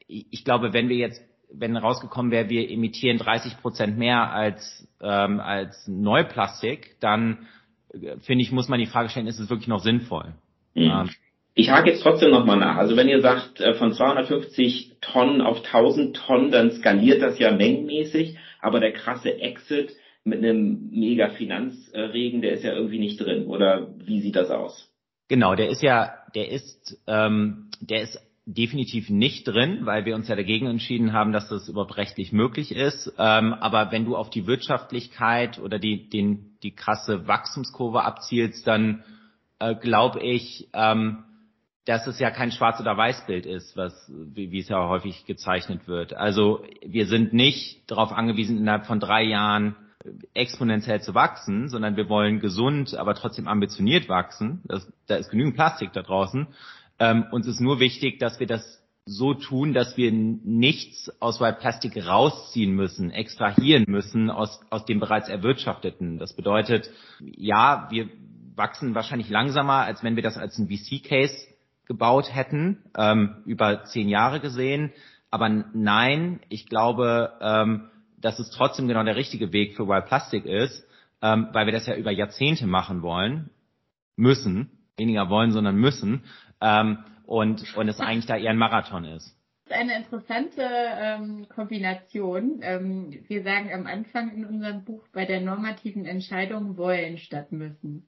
ich 0.08 0.44
glaube, 0.44 0.74
wenn 0.74 0.90
wir 0.90 0.98
jetzt, 0.98 1.22
wenn 1.52 1.78
rausgekommen 1.78 2.32
wäre, 2.32 2.50
wir 2.50 2.70
emittieren 2.70 3.18
30 3.18 3.62
Prozent 3.62 3.98
mehr 3.98 4.32
als, 4.32 4.88
ähm, 5.02 5.40
als 5.40 5.88
Neuplastik, 5.88 6.98
dann 7.00 7.48
äh, 7.94 8.18
finde 8.20 8.44
ich, 8.44 8.52
muss 8.52 8.68
man 8.68 8.80
die 8.80 8.86
Frage 8.86 9.10
stellen, 9.10 9.28
ist 9.28 9.40
es 9.40 9.50
wirklich 9.50 9.68
noch 9.68 9.80
sinnvoll? 9.80 10.34
Mhm. 10.74 10.84
Ähm, 10.84 11.10
ich 11.56 11.72
hake 11.72 11.90
jetzt 11.90 12.04
trotzdem 12.04 12.32
nochmal 12.32 12.58
nach. 12.58 12.76
Also 12.76 12.98
wenn 12.98 13.08
ihr 13.08 13.22
sagt, 13.22 13.62
äh, 13.62 13.74
von 13.76 13.94
250 13.94 14.98
Tonnen 15.00 15.42
auf 15.42 15.64
1000 15.64 16.16
Tonnen, 16.16 16.52
dann 16.52 16.72
skaliert 16.72 17.22
das 17.22 17.40
ja 17.40 17.52
mengenmäßig, 17.52 18.38
aber 18.62 18.82
der 18.82 18.92
krasse 18.92 19.40
Exit 19.40 19.96
mit 20.26 20.40
einem 20.40 20.90
mega 20.92 21.30
Finanzregen, 21.30 22.42
der 22.42 22.54
ist 22.54 22.64
ja 22.64 22.74
irgendwie 22.74 23.00
nicht 23.00 23.18
drin. 23.18 23.46
Oder 23.46 23.88
wie 24.06 24.22
sieht 24.22 24.36
das 24.36 24.50
aus? 24.50 24.92
Genau, 25.30 25.56
der 25.56 25.70
ist 25.70 25.82
ja, 25.82 26.14
der 26.36 26.52
ist, 26.52 27.02
ähm, 27.08 27.70
der 27.80 28.02
ist 28.02 28.20
definitiv 28.46 29.10
nicht 29.10 29.48
drin, 29.48 29.80
weil 29.84 30.06
wir 30.06 30.16
uns 30.16 30.28
ja 30.28 30.36
dagegen 30.36 30.68
entschieden 30.68 31.14
haben, 31.14 31.32
dass 31.32 31.48
das 31.48 31.70
überhaupt 31.70 31.98
rechtlich 31.98 32.34
möglich 32.34 32.76
ist. 32.76 33.14
Ähm, 33.18 33.54
aber 33.54 33.92
wenn 33.92 34.06
du 34.06 34.16
auf 34.16 34.30
die 34.30 34.46
Wirtschaftlichkeit 34.46 35.60
oder 35.60 35.80
die, 35.80 36.10
den, 36.10 36.58
die 36.64 36.76
krasse 36.76 37.28
Wachstumskurve 37.28 38.04
abzielst, 38.04 38.68
dann 38.68 39.04
äh, 39.60 39.74
glaube 39.74 40.22
ich, 40.22 40.68
ähm, 40.74 41.24
dass 41.86 42.08
es 42.08 42.20
ja 42.20 42.32
kein 42.32 42.52
Schwarz- 42.52 42.80
oder 42.80 42.98
Weiß-Bild 42.98 43.46
ist, 43.46 43.78
was, 43.78 44.12
wie, 44.12 44.52
wie 44.52 44.60
es 44.60 44.70
ja 44.70 44.88
häufig 44.90 45.26
gezeichnet 45.26 45.88
wird. 45.88 46.14
Also 46.14 46.64
wir 46.84 47.06
sind 47.06 47.34
nicht 47.34 47.90
darauf 47.90 48.12
angewiesen, 48.12 48.58
innerhalb 48.58 48.88
von 48.88 49.00
drei 49.00 49.24
Jahren 49.24 49.76
exponentiell 50.34 51.02
zu 51.02 51.14
wachsen, 51.14 51.70
sondern 51.70 51.96
wir 51.96 52.10
wollen 52.10 52.40
gesund, 52.40 52.96
aber 52.96 53.14
trotzdem 53.16 53.48
ambitioniert 53.48 54.10
wachsen. 54.10 54.62
Das, 54.66 54.92
da 55.08 55.16
ist 55.16 55.30
genügend 55.30 55.56
Plastik 55.56 55.94
da 55.94 56.02
draußen. 56.02 56.48
Ähm, 57.00 57.26
uns 57.32 57.48
ist 57.48 57.60
nur 57.60 57.80
wichtig, 57.80 58.20
dass 58.20 58.40
wir 58.40 58.48
das 58.48 58.84
so 59.06 59.36
tun, 59.36 59.74
dass 59.74 59.98
wir 59.98 60.12
nichts 60.12 61.12
aus 61.22 61.40
White 61.40 61.60
Plastik 61.60 61.96
rausziehen 62.04 62.72
müssen, 62.72 63.12
extrahieren 63.12 63.86
müssen 63.88 64.32
aus, 64.32 64.60
aus 64.72 64.86
dem 64.86 65.00
bereits 65.00 65.30
erwirtschafteten. 65.30 66.18
Das 66.18 66.36
bedeutet, 66.36 66.90
ja, 67.20 67.88
wir 67.92 68.10
wachsen 68.56 68.96
wahrscheinlich 68.96 69.30
langsamer, 69.30 69.84
als 69.84 70.04
wenn 70.04 70.16
wir 70.16 70.24
das 70.24 70.38
als 70.38 70.58
ein 70.58 70.68
VC-Case 70.70 71.55
gebaut 71.86 72.34
hätten, 72.34 72.84
ähm, 72.98 73.44
über 73.46 73.84
zehn 73.86 74.10
Jahre 74.10 74.40
gesehen. 74.40 74.92
Aber 75.32 75.50
nein, 75.50 76.40
ich 76.50 76.68
glaube, 76.68 77.34
ähm, 77.42 77.90
dass 78.18 78.40
es 78.40 78.50
trotzdem 78.50 78.88
genau 78.88 79.04
der 79.04 79.16
richtige 79.16 79.52
Weg 79.54 79.76
für 79.76 79.88
Wild 79.88 80.06
Plastic 80.06 80.46
ist, 80.46 80.88
ähm, 81.22 81.50
weil 81.54 81.66
wir 81.66 81.74
das 81.74 81.88
ja 81.88 81.96
über 81.96 82.12
Jahrzehnte 82.12 82.68
machen 82.68 83.02
wollen, 83.02 83.50
müssen, 84.16 84.72
weniger 84.98 85.30
wollen, 85.30 85.52
sondern 85.52 85.76
müssen, 85.76 86.24
ähm, 86.62 87.00
und, 87.26 87.76
und 87.76 87.88
es 87.88 88.00
eigentlich 88.00 88.28
da 88.28 88.38
eher 88.38 88.52
ein 88.52 88.58
Marathon 88.58 89.04
ist. 89.04 89.36
Das 89.68 89.78
ist 89.78 89.82
eine 89.82 89.98
interessante 89.98 90.62
ähm, 90.62 91.48
Kombination. 91.50 92.60
Ähm, 92.62 93.24
wir 93.28 93.44
sagen 93.44 93.74
am 93.74 93.88
Anfang 93.88 94.32
in 94.36 94.46
unserem 94.46 94.86
Buch 94.86 95.04
bei 95.12 95.26
der 95.26 95.42
normativen 95.42 96.06
Entscheidung 96.06 96.78
wollen 96.78 97.18
statt 97.18 97.52
müssen. 97.52 98.08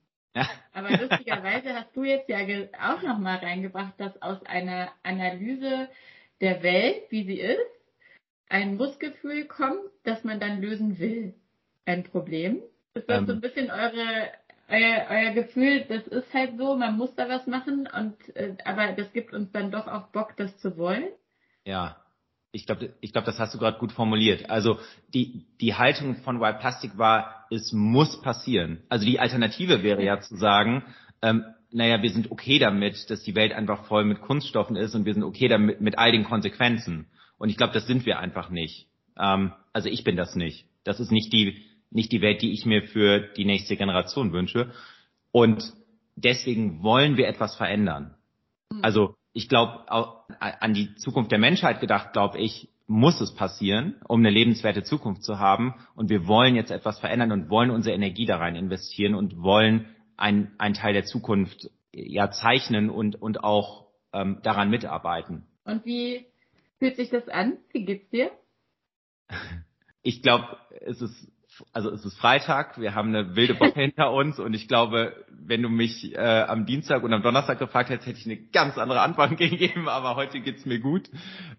Aber 0.73 0.89
lustigerweise 0.89 1.73
hast 1.73 1.95
du 1.95 2.03
jetzt 2.03 2.29
ja 2.29 2.39
auch 2.81 3.01
nochmal 3.01 3.37
reingebracht, 3.37 3.93
dass 3.97 4.21
aus 4.21 4.43
einer 4.45 4.91
Analyse 5.03 5.89
der 6.41 6.63
Welt, 6.63 7.03
wie 7.09 7.25
sie 7.25 7.39
ist, 7.39 7.59
ein 8.49 8.77
Mussgefühl 8.77 9.45
kommt, 9.45 9.89
das 10.03 10.23
man 10.23 10.39
dann 10.39 10.61
lösen 10.61 10.99
will. 10.99 11.33
Ein 11.85 12.03
Problem. 12.03 12.61
Ist 12.93 13.09
das 13.09 13.19
ähm, 13.19 13.27
so 13.27 13.33
ein 13.33 13.41
bisschen 13.41 13.71
eure, 13.71 14.31
euer, 14.69 15.07
euer 15.09 15.31
Gefühl, 15.31 15.85
das 15.87 16.07
ist 16.07 16.33
halt 16.33 16.57
so, 16.57 16.75
man 16.75 16.97
muss 16.97 17.15
da 17.15 17.29
was 17.29 17.47
machen 17.47 17.87
und 17.87 18.35
äh, 18.35 18.55
aber 18.65 18.93
das 18.93 19.11
gibt 19.13 19.33
uns 19.33 19.51
dann 19.51 19.71
doch 19.71 19.87
auch 19.87 20.07
Bock, 20.07 20.35
das 20.37 20.57
zu 20.57 20.77
wollen? 20.77 21.07
Ja, 21.65 21.97
ich 22.51 22.65
glaube, 22.65 22.93
ich 23.01 23.11
glaube, 23.11 23.25
das 23.25 23.39
hast 23.39 23.53
du 23.53 23.59
gerade 23.59 23.77
gut 23.77 23.91
formuliert. 23.91 24.49
Also 24.49 24.79
die, 25.13 25.45
die 25.59 25.75
Haltung 25.75 26.15
von 26.17 26.39
Wild 26.39 26.59
Plastic 26.59 26.97
war, 26.97 27.45
es 27.51 27.71
muss 27.73 28.21
passieren. 28.21 28.81
Also 28.89 29.05
die 29.05 29.19
Alternative 29.19 29.83
wäre 29.83 30.03
ja 30.03 30.19
zu 30.19 30.35
sagen, 30.35 30.83
ähm, 31.21 31.43
naja, 31.71 32.01
wir 32.01 32.09
sind 32.09 32.31
okay 32.31 32.59
damit, 32.59 33.09
dass 33.09 33.23
die 33.23 33.35
Welt 33.35 33.51
einfach 33.51 33.85
voll 33.85 34.05
mit 34.05 34.21
Kunststoffen 34.21 34.75
ist 34.75 34.95
und 34.95 35.05
wir 35.05 35.13
sind 35.13 35.23
okay 35.23 35.47
damit 35.47 35.81
mit 35.81 35.97
all 35.97 36.11
den 36.11 36.23
Konsequenzen. 36.23 37.07
Und 37.37 37.49
ich 37.49 37.57
glaube, 37.57 37.73
das 37.73 37.85
sind 37.85 38.05
wir 38.05 38.19
einfach 38.19 38.49
nicht. 38.49 38.87
Ähm, 39.19 39.53
also 39.73 39.89
ich 39.89 40.03
bin 40.03 40.15
das 40.15 40.35
nicht. 40.35 40.65
Das 40.83 40.99
ist 40.99 41.11
nicht 41.11 41.33
die, 41.33 41.65
nicht 41.91 42.11
die 42.11 42.21
Welt, 42.21 42.41
die 42.41 42.53
ich 42.53 42.65
mir 42.65 42.83
für 42.83 43.19
die 43.19 43.45
nächste 43.45 43.75
Generation 43.75 44.31
wünsche. 44.31 44.71
Und 45.31 45.73
deswegen 46.15 46.81
wollen 46.81 47.17
wir 47.17 47.27
etwas 47.27 47.55
verändern. 47.55 48.15
Also 48.81 49.15
ich 49.37 49.49
glaube, 49.49 49.85
an 50.39 50.73
die 50.73 50.95
Zukunft 50.95 51.31
der 51.31 51.37
Menschheit 51.37 51.79
gedacht, 51.79 52.11
glaube 52.11 52.39
ich, 52.39 52.69
muss 52.87 53.21
es 53.21 53.35
passieren, 53.35 53.95
um 54.07 54.19
eine 54.21 54.31
lebenswerte 54.31 54.81
Zukunft 54.81 55.23
zu 55.23 55.37
haben. 55.37 55.75
Und 55.93 56.09
wir 56.09 56.25
wollen 56.25 56.55
jetzt 56.55 56.71
etwas 56.71 56.97
verändern 56.99 57.31
und 57.31 57.49
wollen 57.51 57.69
unsere 57.69 57.93
Energie 57.93 58.25
da 58.25 58.37
rein 58.37 58.55
investieren 58.55 59.13
und 59.13 59.37
wollen 59.37 59.95
einen 60.15 60.73
Teil 60.73 60.93
der 60.93 61.05
Zukunft 61.05 61.69
ja 61.93 62.31
zeichnen 62.31 62.89
und, 62.89 63.21
und 63.21 63.43
auch 63.43 63.85
ähm, 64.11 64.39
daran 64.41 64.71
mitarbeiten. 64.71 65.45
Und 65.65 65.85
wie 65.85 66.25
fühlt 66.79 66.95
sich 66.95 67.11
das 67.11 67.29
an? 67.29 67.57
Wie 67.71 67.85
geht's 67.85 68.09
dir? 68.09 68.31
Ich 70.01 70.23
glaube, 70.23 70.57
es 70.81 70.99
ist 70.99 71.31
also 71.73 71.91
es 71.91 72.05
ist 72.05 72.17
Freitag, 72.17 72.79
wir 72.79 72.95
haben 72.95 73.09
eine 73.09 73.35
wilde 73.35 73.59
Woche 73.59 73.79
hinter 73.79 74.11
uns 74.11 74.39
und 74.39 74.53
ich 74.53 74.67
glaube, 74.67 75.25
wenn 75.29 75.61
du 75.61 75.69
mich 75.69 76.13
äh, 76.15 76.41
am 76.47 76.65
Dienstag 76.65 77.03
und 77.03 77.13
am 77.13 77.21
Donnerstag 77.21 77.59
gefragt 77.59 77.89
hättest, 77.89 78.07
hätte 78.07 78.19
ich 78.19 78.25
eine 78.25 78.37
ganz 78.51 78.77
andere 78.77 79.01
Antwort 79.01 79.37
gegeben, 79.37 79.87
aber 79.89 80.15
heute 80.15 80.39
geht's 80.39 80.65
mir 80.65 80.79
gut. 80.79 81.09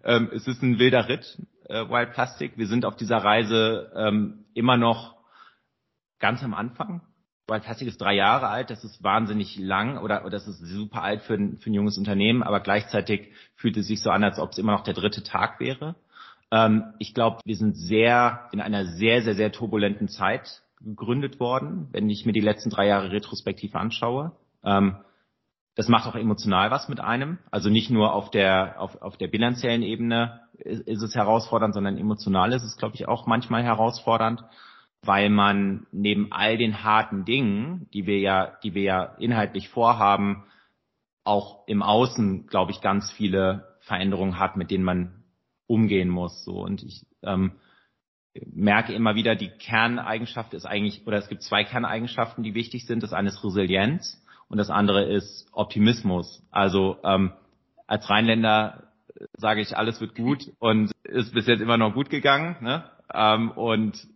Ähm, 0.03 0.29
es 0.33 0.47
ist 0.47 0.61
ein 0.61 0.79
wilder 0.79 1.07
Ritt, 1.09 1.37
äh, 1.67 1.87
Wild 1.89 2.13
Plastic. 2.13 2.57
Wir 2.57 2.67
sind 2.67 2.85
auf 2.85 2.95
dieser 2.95 3.17
Reise 3.17 3.91
ähm, 3.95 4.45
immer 4.53 4.77
noch 4.77 5.15
ganz 6.19 6.43
am 6.43 6.53
Anfang. 6.53 7.01
Wild 7.47 7.63
Plastic 7.63 7.87
ist 7.87 7.99
drei 7.99 8.13
Jahre 8.13 8.47
alt, 8.47 8.69
das 8.69 8.83
ist 8.83 9.03
wahnsinnig 9.03 9.57
lang 9.57 9.97
oder, 9.97 10.21
oder 10.21 10.31
das 10.31 10.47
ist 10.47 10.59
super 10.59 11.01
alt 11.01 11.23
für 11.23 11.33
ein, 11.33 11.57
für 11.57 11.69
ein 11.69 11.73
junges 11.73 11.97
Unternehmen, 11.97 12.43
aber 12.43 12.59
gleichzeitig 12.59 13.33
fühlt 13.55 13.75
es 13.77 13.87
sich 13.87 14.01
so 14.01 14.11
an, 14.11 14.23
als 14.23 14.39
ob 14.39 14.51
es 14.51 14.57
immer 14.59 14.73
noch 14.73 14.83
der 14.83 14.93
dritte 14.93 15.23
Tag 15.23 15.59
wäre. 15.59 15.95
Ähm, 16.51 16.93
ich 16.99 17.13
glaube, 17.13 17.39
wir 17.45 17.55
sind 17.55 17.75
sehr 17.75 18.49
in 18.51 18.61
einer 18.61 18.85
sehr, 18.85 19.21
sehr, 19.21 19.35
sehr 19.35 19.51
turbulenten 19.51 20.07
Zeit 20.07 20.63
gegründet 20.81 21.39
worden, 21.39 21.87
wenn 21.91 22.09
ich 22.09 22.25
mir 22.25 22.31
die 22.31 22.39
letzten 22.39 22.69
drei 22.69 22.87
Jahre 22.87 23.11
retrospektiv 23.11 23.75
anschaue. 23.75 24.31
Ähm, 24.63 24.97
das 25.75 25.87
macht 25.87 26.07
auch 26.07 26.15
emotional 26.15 26.71
was 26.71 26.89
mit 26.89 26.99
einem. 26.99 27.37
Also 27.51 27.69
nicht 27.69 27.89
nur 27.89 28.13
auf 28.13 28.31
der, 28.31 28.81
auf, 28.81 29.01
auf 29.01 29.17
der 29.17 29.27
bilanziellen 29.27 29.83
Ebene 29.83 30.41
ist, 30.57 30.81
ist 30.87 31.01
es 31.01 31.15
herausfordernd, 31.15 31.73
sondern 31.73 31.97
emotional 31.97 32.51
ist 32.53 32.63
es, 32.63 32.77
glaube 32.77 32.95
ich, 32.95 33.07
auch 33.07 33.27
manchmal 33.27 33.63
herausfordernd, 33.63 34.43
weil 35.03 35.29
man 35.29 35.87
neben 35.91 36.31
all 36.31 36.57
den 36.57 36.83
harten 36.83 37.23
Dingen, 37.23 37.87
die 37.93 38.05
wir 38.05 38.19
ja, 38.19 38.57
die 38.63 38.73
wir 38.73 38.83
ja 38.83 39.03
inhaltlich 39.19 39.69
vorhaben, 39.69 40.43
auch 41.23 41.67
im 41.67 41.81
Außen, 41.81 42.47
glaube 42.47 42.71
ich, 42.71 42.81
ganz 42.81 43.11
viele 43.11 43.77
Veränderungen 43.79 44.39
hat, 44.39 44.57
mit 44.57 44.71
denen 44.71 44.83
man 44.83 45.18
umgehen 45.69 46.09
muss. 46.09 46.43
So 46.43 46.63
und 46.63 46.83
ich 46.83 47.05
ähm, 47.21 47.53
merke 48.51 48.93
immer 48.93 49.15
wieder, 49.15 49.35
die 49.35 49.49
Kerneigenschaft 49.49 50.53
ist 50.53 50.65
eigentlich, 50.65 51.05
oder 51.05 51.17
es 51.17 51.29
gibt 51.29 51.43
zwei 51.43 51.63
Kerneigenschaften, 51.63 52.43
die 52.43 52.55
wichtig 52.55 52.85
sind. 52.85 53.03
Das 53.03 53.13
eine 53.13 53.29
ist 53.29 53.43
Resilienz 53.43 54.21
und 54.47 54.57
das 54.57 54.69
andere 54.69 55.05
ist 55.05 55.47
Optimismus. 55.51 56.43
Also 56.51 56.97
ähm, 57.03 57.33
als 57.87 58.09
Rheinländer 58.09 58.91
sage 59.37 59.61
ich, 59.61 59.77
alles 59.77 60.01
wird 60.01 60.15
gut 60.15 60.51
und 60.59 60.91
ist 61.03 61.33
bis 61.33 61.47
jetzt 61.47 61.61
immer 61.61 61.77
noch 61.77 61.93
gut 61.93 62.09
gegangen. 62.09 62.57
Ne? 62.61 62.89
Ähm, 63.13 63.51
und 63.51 64.07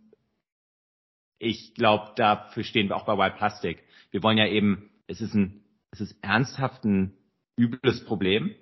ich 1.38 1.74
glaube, 1.74 2.12
dafür 2.16 2.64
stehen 2.64 2.88
wir 2.88 2.96
auch 2.96 3.06
bei 3.06 3.16
Wild 3.16 3.36
Plastic. 3.36 3.84
Wir 4.10 4.22
wollen 4.22 4.38
ja 4.38 4.46
eben, 4.46 4.90
es 5.06 5.20
ist 5.20 5.34
ein, 5.34 5.62
es 5.92 6.00
ist 6.00 6.16
ernsthaft 6.22 6.84
ein 6.84 7.12
übles 7.56 8.04
Problem 8.04 8.54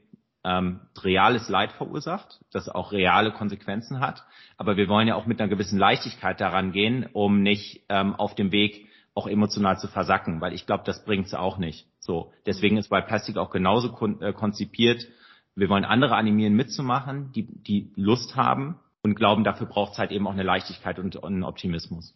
ähm, 0.45 0.81
reales 1.01 1.49
Leid 1.49 1.73
verursacht, 1.73 2.41
das 2.53 2.69
auch 2.69 2.93
reale 2.93 3.33
Konsequenzen 3.33 4.01
hat. 4.01 4.25
Aber 4.57 4.77
wir 4.77 4.89
wollen 4.89 5.09
ja 5.09 5.15
auch 5.15 5.27
mit 5.27 5.41
einer 5.41 5.49
gewissen 5.49 5.79
Leichtigkeit 5.79 6.41
daran 6.41 6.73
gehen, 6.73 7.09
um 7.13 7.43
nicht 7.43 7.85
ähm, 7.89 8.15
auf 8.15 8.35
dem 8.35 8.53
Weg 8.53 8.89
auch 9.15 9.27
emotional 9.27 9.79
zu 9.79 9.89
versacken, 9.89 10.41
weil 10.41 10.55
ich 10.55 10.67
glaube, 10.67 10.85
das 10.87 11.05
bringt's 11.05 11.35
auch 11.35 11.59
nicht. 11.59 11.87
So, 11.99 12.33
deswegen 12.47 12.79
ist 12.79 12.89
bei 12.89 13.01
Plastik 13.01 13.37
auch 13.37 13.51
genauso 13.51 13.93
kon 13.93 14.21
äh, 14.23 14.33
konzipiert. 14.33 15.07
Wir 15.55 15.69
wollen 15.69 15.85
andere 15.85 16.17
animieren, 16.17 16.55
mitzumachen, 16.55 17.31
die 17.33 17.47
die 17.47 17.93
Lust 17.95 18.37
haben 18.37 18.81
und 19.03 19.15
glauben, 19.15 19.45
dafür 19.45 19.67
braucht 19.67 19.93
es 19.93 19.99
halt 19.99 20.13
eben 20.13 20.27
auch 20.27 20.33
eine 20.33 20.43
Leichtigkeit 20.43 20.99
und, 20.99 21.17
und 21.17 21.25
einen 21.25 21.45
Optimismus. 21.45 22.15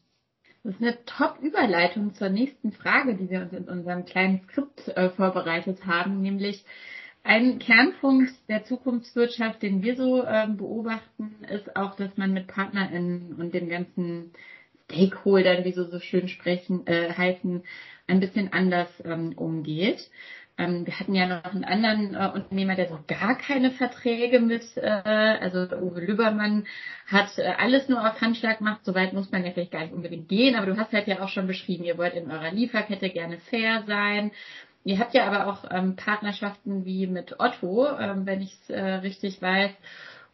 Das 0.64 0.74
ist 0.74 0.82
eine 0.82 1.04
Top-Überleitung 1.04 2.14
zur 2.14 2.28
nächsten 2.28 2.72
Frage, 2.72 3.14
die 3.14 3.30
wir 3.30 3.42
uns 3.42 3.52
in 3.52 3.68
unserem 3.68 4.04
kleinen 4.04 4.40
Skript 4.48 4.88
äh, 4.88 5.10
vorbereitet 5.10 5.86
haben, 5.86 6.22
nämlich 6.22 6.64
ein 7.26 7.58
Kernpunkt 7.58 8.32
der 8.48 8.64
Zukunftswirtschaft, 8.64 9.62
den 9.62 9.82
wir 9.82 9.96
so 9.96 10.24
ähm, 10.24 10.56
beobachten, 10.56 11.36
ist 11.50 11.76
auch, 11.76 11.96
dass 11.96 12.16
man 12.16 12.32
mit 12.32 12.46
PartnerInnen 12.46 13.34
und 13.34 13.52
den 13.52 13.68
ganzen 13.68 14.32
Stakeholdern, 14.84 15.64
wie 15.64 15.72
so 15.72 15.84
so 15.84 15.98
schön 15.98 16.28
sprechen, 16.28 16.86
äh, 16.86 17.12
heißen, 17.12 17.64
ein 18.06 18.20
bisschen 18.20 18.52
anders 18.52 18.88
ähm, 19.04 19.32
umgeht. 19.36 20.08
Ähm, 20.58 20.86
wir 20.86 20.98
hatten 20.98 21.14
ja 21.14 21.26
noch 21.26 21.44
einen 21.44 21.64
anderen 21.64 22.14
äh, 22.14 22.30
Unternehmer, 22.32 22.76
der 22.76 22.88
so 22.88 22.98
gar 23.06 23.36
keine 23.36 23.72
Verträge 23.72 24.40
mit, 24.40 24.64
äh, 24.76 24.86
also 24.88 25.58
Uwe 25.76 26.00
Lübbermann 26.00 26.66
hat 27.06 27.36
äh, 27.36 27.52
alles 27.58 27.88
nur 27.88 28.00
auf 28.00 28.20
Handschlag 28.20 28.58
gemacht. 28.58 28.80
Soweit 28.84 29.12
muss 29.12 29.30
man 29.30 29.44
ja 29.44 29.50
vielleicht 29.50 29.72
gar 29.72 29.82
nicht 29.82 29.92
unbedingt 29.92 30.28
gehen, 30.28 30.54
aber 30.54 30.66
du 30.66 30.76
hast 30.78 30.92
halt 30.92 31.08
ja 31.08 31.20
auch 31.20 31.28
schon 31.28 31.46
beschrieben, 31.46 31.84
ihr 31.84 31.98
wollt 31.98 32.14
in 32.14 32.30
eurer 32.30 32.52
Lieferkette 32.52 33.10
gerne 33.10 33.38
fair 33.38 33.84
sein 33.86 34.30
Ihr 34.86 35.00
habt 35.00 35.14
ja 35.14 35.26
aber 35.26 35.48
auch 35.48 35.64
ähm, 35.68 35.96
Partnerschaften 35.96 36.84
wie 36.84 37.08
mit 37.08 37.40
Otto, 37.40 37.88
ähm, 37.98 38.24
wenn 38.24 38.40
ich 38.40 38.52
es 38.52 38.70
äh, 38.70 38.80
richtig 38.80 39.42
weiß, 39.42 39.72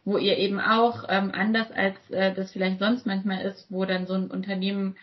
wo 0.05 0.19
ihr 0.19 0.37
eben 0.37 0.59
auch 0.59 1.05
ähm, 1.09 1.31
anders 1.33 1.71
als 1.71 1.97
äh, 2.11 2.35
das 2.35 2.51
vielleicht 2.51 2.77
sonst 2.77 3.07
manchmal 3.07 3.41
ist, 3.45 3.65
wo 3.71 3.83
dann 3.85 4.05
so 4.05 4.13
ein 4.13 4.29
Unternehmen 4.29 4.95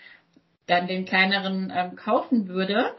dann 0.68 0.86
den 0.86 1.04
kleineren 1.04 1.72
ähm, 1.74 1.96
kaufen 1.96 2.46
würde, 2.46 2.94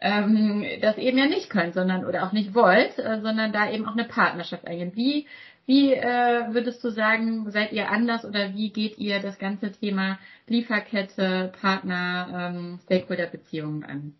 ähm, 0.00 0.64
das 0.80 0.98
eben 0.98 1.18
ja 1.18 1.26
nicht 1.26 1.50
könnt, 1.50 1.74
sondern 1.74 2.04
oder 2.04 2.24
auch 2.24 2.32
nicht 2.32 2.54
wollt, 2.54 2.96
äh, 3.00 3.20
sondern 3.20 3.52
da 3.52 3.68
eben 3.68 3.84
auch 3.84 3.96
eine 3.96 4.04
Partnerschaft 4.04 4.68
eingehen. 4.68 4.92
Wie 4.94 5.26
wie 5.66 5.94
äh, 5.94 6.54
würdest 6.54 6.84
du 6.84 6.90
sagen, 6.90 7.50
seid 7.50 7.72
ihr 7.72 7.90
anders 7.90 8.24
oder 8.24 8.54
wie 8.54 8.70
geht 8.70 8.98
ihr 8.98 9.18
das 9.18 9.36
ganze 9.40 9.72
Thema 9.72 10.20
Lieferkette, 10.46 11.52
Partner, 11.60 12.52
ähm, 12.54 12.78
Stakeholder-Beziehungen 12.84 13.82
an? 13.82 14.14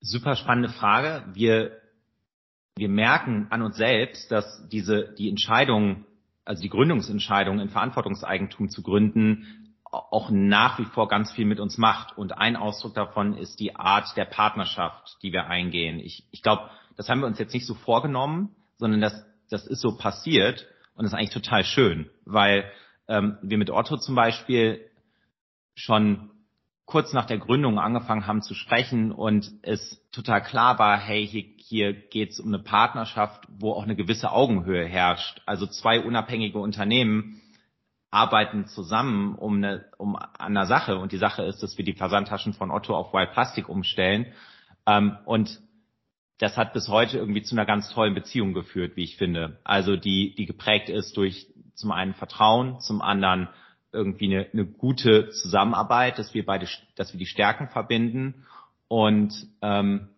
Super 0.00 0.34
spannende 0.36 0.70
Frage. 0.70 1.24
Wir, 1.34 1.78
wir 2.76 2.88
merken 2.88 3.48
an 3.50 3.60
uns 3.60 3.76
selbst, 3.76 4.32
dass 4.32 4.66
diese, 4.68 5.14
die 5.18 5.28
Entscheidung, 5.28 6.06
also 6.44 6.62
die 6.62 6.70
Gründungsentscheidung 6.70 7.60
in 7.60 7.68
Verantwortungseigentum 7.68 8.70
zu 8.70 8.82
gründen, 8.82 9.76
auch 9.92 10.30
nach 10.30 10.78
wie 10.78 10.84
vor 10.86 11.08
ganz 11.08 11.32
viel 11.32 11.44
mit 11.44 11.60
uns 11.60 11.76
macht. 11.76 12.16
Und 12.16 12.38
ein 12.38 12.56
Ausdruck 12.56 12.94
davon 12.94 13.36
ist 13.36 13.60
die 13.60 13.76
Art 13.76 14.16
der 14.16 14.24
Partnerschaft, 14.24 15.18
die 15.22 15.32
wir 15.32 15.46
eingehen. 15.48 16.00
Ich, 16.00 16.24
ich 16.30 16.42
glaube, 16.42 16.70
das 16.96 17.08
haben 17.08 17.20
wir 17.20 17.26
uns 17.26 17.38
jetzt 17.38 17.52
nicht 17.52 17.66
so 17.66 17.74
vorgenommen, 17.74 18.54
sondern 18.78 19.00
das, 19.00 19.26
das 19.50 19.66
ist 19.66 19.80
so 19.80 19.96
passiert 19.96 20.66
und 20.94 21.04
ist 21.04 21.12
eigentlich 21.12 21.30
total 21.30 21.64
schön, 21.64 22.08
weil 22.24 22.70
ähm, 23.08 23.36
wir 23.42 23.58
mit 23.58 23.70
Otto 23.70 23.96
zum 23.96 24.14
Beispiel 24.14 24.80
schon 25.74 26.30
kurz 26.90 27.12
nach 27.12 27.24
der 27.24 27.38
Gründung 27.38 27.78
angefangen 27.78 28.26
haben 28.26 28.42
zu 28.42 28.54
sprechen 28.54 29.12
und 29.12 29.52
es 29.62 30.02
total 30.10 30.42
klar 30.42 30.78
war, 30.80 30.98
hey, 30.98 31.26
hier, 31.26 31.44
hier 31.56 31.92
geht 31.92 32.30
es 32.30 32.40
um 32.40 32.48
eine 32.48 32.58
Partnerschaft, 32.58 33.44
wo 33.48 33.72
auch 33.72 33.84
eine 33.84 33.94
gewisse 33.94 34.32
Augenhöhe 34.32 34.84
herrscht. 34.84 35.40
Also 35.46 35.66
zwei 35.66 36.00
unabhängige 36.00 36.58
Unternehmen 36.58 37.40
arbeiten 38.10 38.66
zusammen 38.66 39.36
um, 39.36 39.58
eine, 39.58 39.84
um 39.98 40.16
an 40.16 40.28
einer 40.38 40.66
Sache 40.66 40.98
und 40.98 41.12
die 41.12 41.18
Sache 41.18 41.44
ist, 41.44 41.62
dass 41.62 41.78
wir 41.78 41.84
die 41.84 41.94
Versandtaschen 41.94 42.54
von 42.54 42.72
Otto 42.72 42.96
auf 42.96 43.12
Wild 43.12 43.32
Plastic 43.32 43.68
umstellen 43.68 44.26
ähm, 44.86 45.16
und 45.26 45.60
das 46.38 46.56
hat 46.56 46.72
bis 46.72 46.88
heute 46.88 47.18
irgendwie 47.18 47.42
zu 47.42 47.54
einer 47.54 47.66
ganz 47.66 47.90
tollen 47.90 48.14
Beziehung 48.14 48.52
geführt, 48.52 48.96
wie 48.96 49.04
ich 49.04 49.16
finde. 49.16 49.60
Also 49.62 49.96
die, 49.96 50.34
die 50.34 50.46
geprägt 50.46 50.88
ist 50.88 51.16
durch 51.16 51.46
zum 51.74 51.92
einen 51.92 52.14
Vertrauen, 52.14 52.80
zum 52.80 53.00
anderen 53.00 53.48
irgendwie 53.92 54.34
eine, 54.34 54.46
eine 54.52 54.66
gute 54.66 55.30
Zusammenarbeit, 55.30 56.18
dass 56.18 56.34
wir 56.34 56.44
beide, 56.44 56.66
dass 56.96 57.12
wir 57.12 57.18
die 57.18 57.26
Stärken 57.26 57.68
verbinden 57.68 58.46
und 58.88 59.32
ähm, 59.62 60.08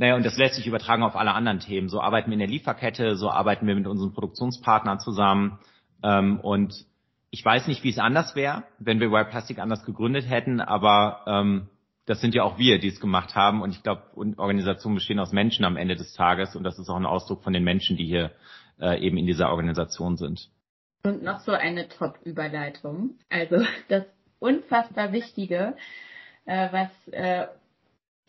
naja, 0.00 0.16
und 0.16 0.24
das 0.24 0.38
lässt 0.38 0.54
sich 0.54 0.66
übertragen 0.66 1.02
auf 1.02 1.14
alle 1.14 1.34
anderen 1.34 1.60
Themen. 1.60 1.90
So 1.90 2.00
arbeiten 2.00 2.30
wir 2.30 2.32
in 2.32 2.38
der 2.38 2.48
Lieferkette, 2.48 3.16
so 3.16 3.30
arbeiten 3.30 3.66
wir 3.66 3.74
mit 3.74 3.86
unseren 3.86 4.14
Produktionspartnern 4.14 4.98
zusammen. 4.98 5.58
Ähm, 6.02 6.40
und 6.40 6.86
ich 7.30 7.44
weiß 7.44 7.66
nicht, 7.68 7.84
wie 7.84 7.90
es 7.90 7.98
anders 7.98 8.34
wäre, 8.34 8.64
wenn 8.78 8.98
wir 8.98 9.12
Wild 9.12 9.28
Plastic 9.28 9.58
anders 9.58 9.84
gegründet 9.84 10.26
hätten, 10.26 10.62
aber 10.62 11.20
ähm, 11.26 11.68
das 12.06 12.22
sind 12.22 12.34
ja 12.34 12.44
auch 12.44 12.58
wir, 12.58 12.78
die 12.78 12.88
es 12.88 12.98
gemacht 12.98 13.36
haben. 13.36 13.60
Und 13.60 13.72
ich 13.72 13.82
glaube, 13.82 14.02
Organisationen 14.38 14.94
bestehen 14.94 15.20
aus 15.20 15.32
Menschen 15.32 15.66
am 15.66 15.76
Ende 15.76 15.96
des 15.96 16.14
Tages. 16.14 16.56
Und 16.56 16.64
das 16.64 16.78
ist 16.78 16.88
auch 16.88 16.96
ein 16.96 17.04
Ausdruck 17.04 17.44
von 17.44 17.52
den 17.52 17.62
Menschen, 17.62 17.98
die 17.98 18.06
hier 18.06 18.32
äh, 18.80 18.98
eben 19.00 19.18
in 19.18 19.26
dieser 19.26 19.50
Organisation 19.50 20.16
sind. 20.16 20.48
Und 21.02 21.22
noch 21.22 21.40
so 21.40 21.52
eine 21.52 21.88
Top-Überleitung. 21.88 23.18
Also 23.28 23.64
das 23.88 24.04
unfassbar 24.38 25.12
Wichtige, 25.12 25.76
äh, 26.46 26.68
was 26.72 26.90
äh, 27.12 27.46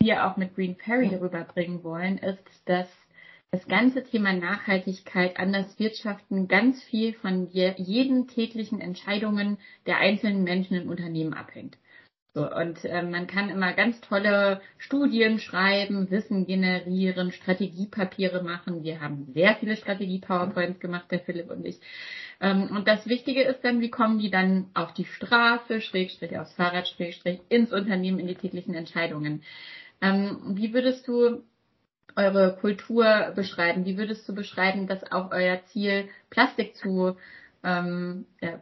wir 0.00 0.26
auch 0.26 0.36
mit 0.36 0.54
Green 0.54 0.76
Perry 0.76 1.08
darüber 1.08 1.44
bringen 1.44 1.84
wollen, 1.84 2.18
ist, 2.18 2.42
dass 2.66 2.88
das 3.50 3.66
ganze 3.66 4.02
Thema 4.02 4.32
Nachhaltigkeit 4.32 5.38
an 5.38 5.52
das 5.52 5.78
Wirtschaften 5.78 6.48
ganz 6.48 6.82
viel 6.84 7.12
von 7.12 7.48
je, 7.50 7.74
jeden 7.76 8.26
täglichen 8.26 8.80
Entscheidungen 8.80 9.58
der 9.86 9.98
einzelnen 9.98 10.42
Menschen 10.42 10.76
im 10.76 10.88
Unternehmen 10.88 11.34
abhängt. 11.34 11.76
So, 12.34 12.50
und 12.50 12.82
äh, 12.86 13.02
man 13.02 13.26
kann 13.26 13.50
immer 13.50 13.74
ganz 13.74 14.00
tolle 14.00 14.62
Studien 14.78 15.38
schreiben, 15.38 16.10
Wissen 16.10 16.46
generieren, 16.46 17.30
Strategiepapiere 17.30 18.42
machen. 18.42 18.84
Wir 18.84 19.02
haben 19.02 19.30
sehr 19.34 19.54
viele 19.56 19.76
Strategie-PowerPoints 19.76 20.80
gemacht, 20.80 21.10
der 21.10 21.20
Philipp 21.20 21.50
und 21.50 21.66
ich. 21.66 21.78
Ähm, 22.40 22.70
und 22.74 22.88
das 22.88 23.06
Wichtige 23.06 23.42
ist 23.42 23.62
dann, 23.62 23.82
wie 23.82 23.90
kommen 23.90 24.18
die 24.18 24.30
dann 24.30 24.70
auf 24.72 24.94
die 24.94 25.04
Straße, 25.04 25.82
Schrägstrich 25.82 26.38
aufs 26.38 26.54
Fahrrad, 26.54 26.88
Schrägstrich 26.88 27.40
ins 27.50 27.70
Unternehmen, 27.70 28.18
in 28.18 28.28
die 28.28 28.34
täglichen 28.34 28.74
Entscheidungen. 28.74 29.42
Ähm, 30.00 30.54
wie 30.56 30.72
würdest 30.72 31.06
du 31.06 31.42
eure 32.16 32.56
Kultur 32.56 33.32
beschreiben? 33.36 33.84
Wie 33.84 33.98
würdest 33.98 34.26
du 34.26 34.34
beschreiben, 34.34 34.86
dass 34.86 35.12
auch 35.12 35.32
euer 35.32 35.60
Ziel, 35.66 36.08
Plastik 36.30 36.76
zu 36.76 37.18
ähm, 37.64 38.26
ja, 38.40 38.60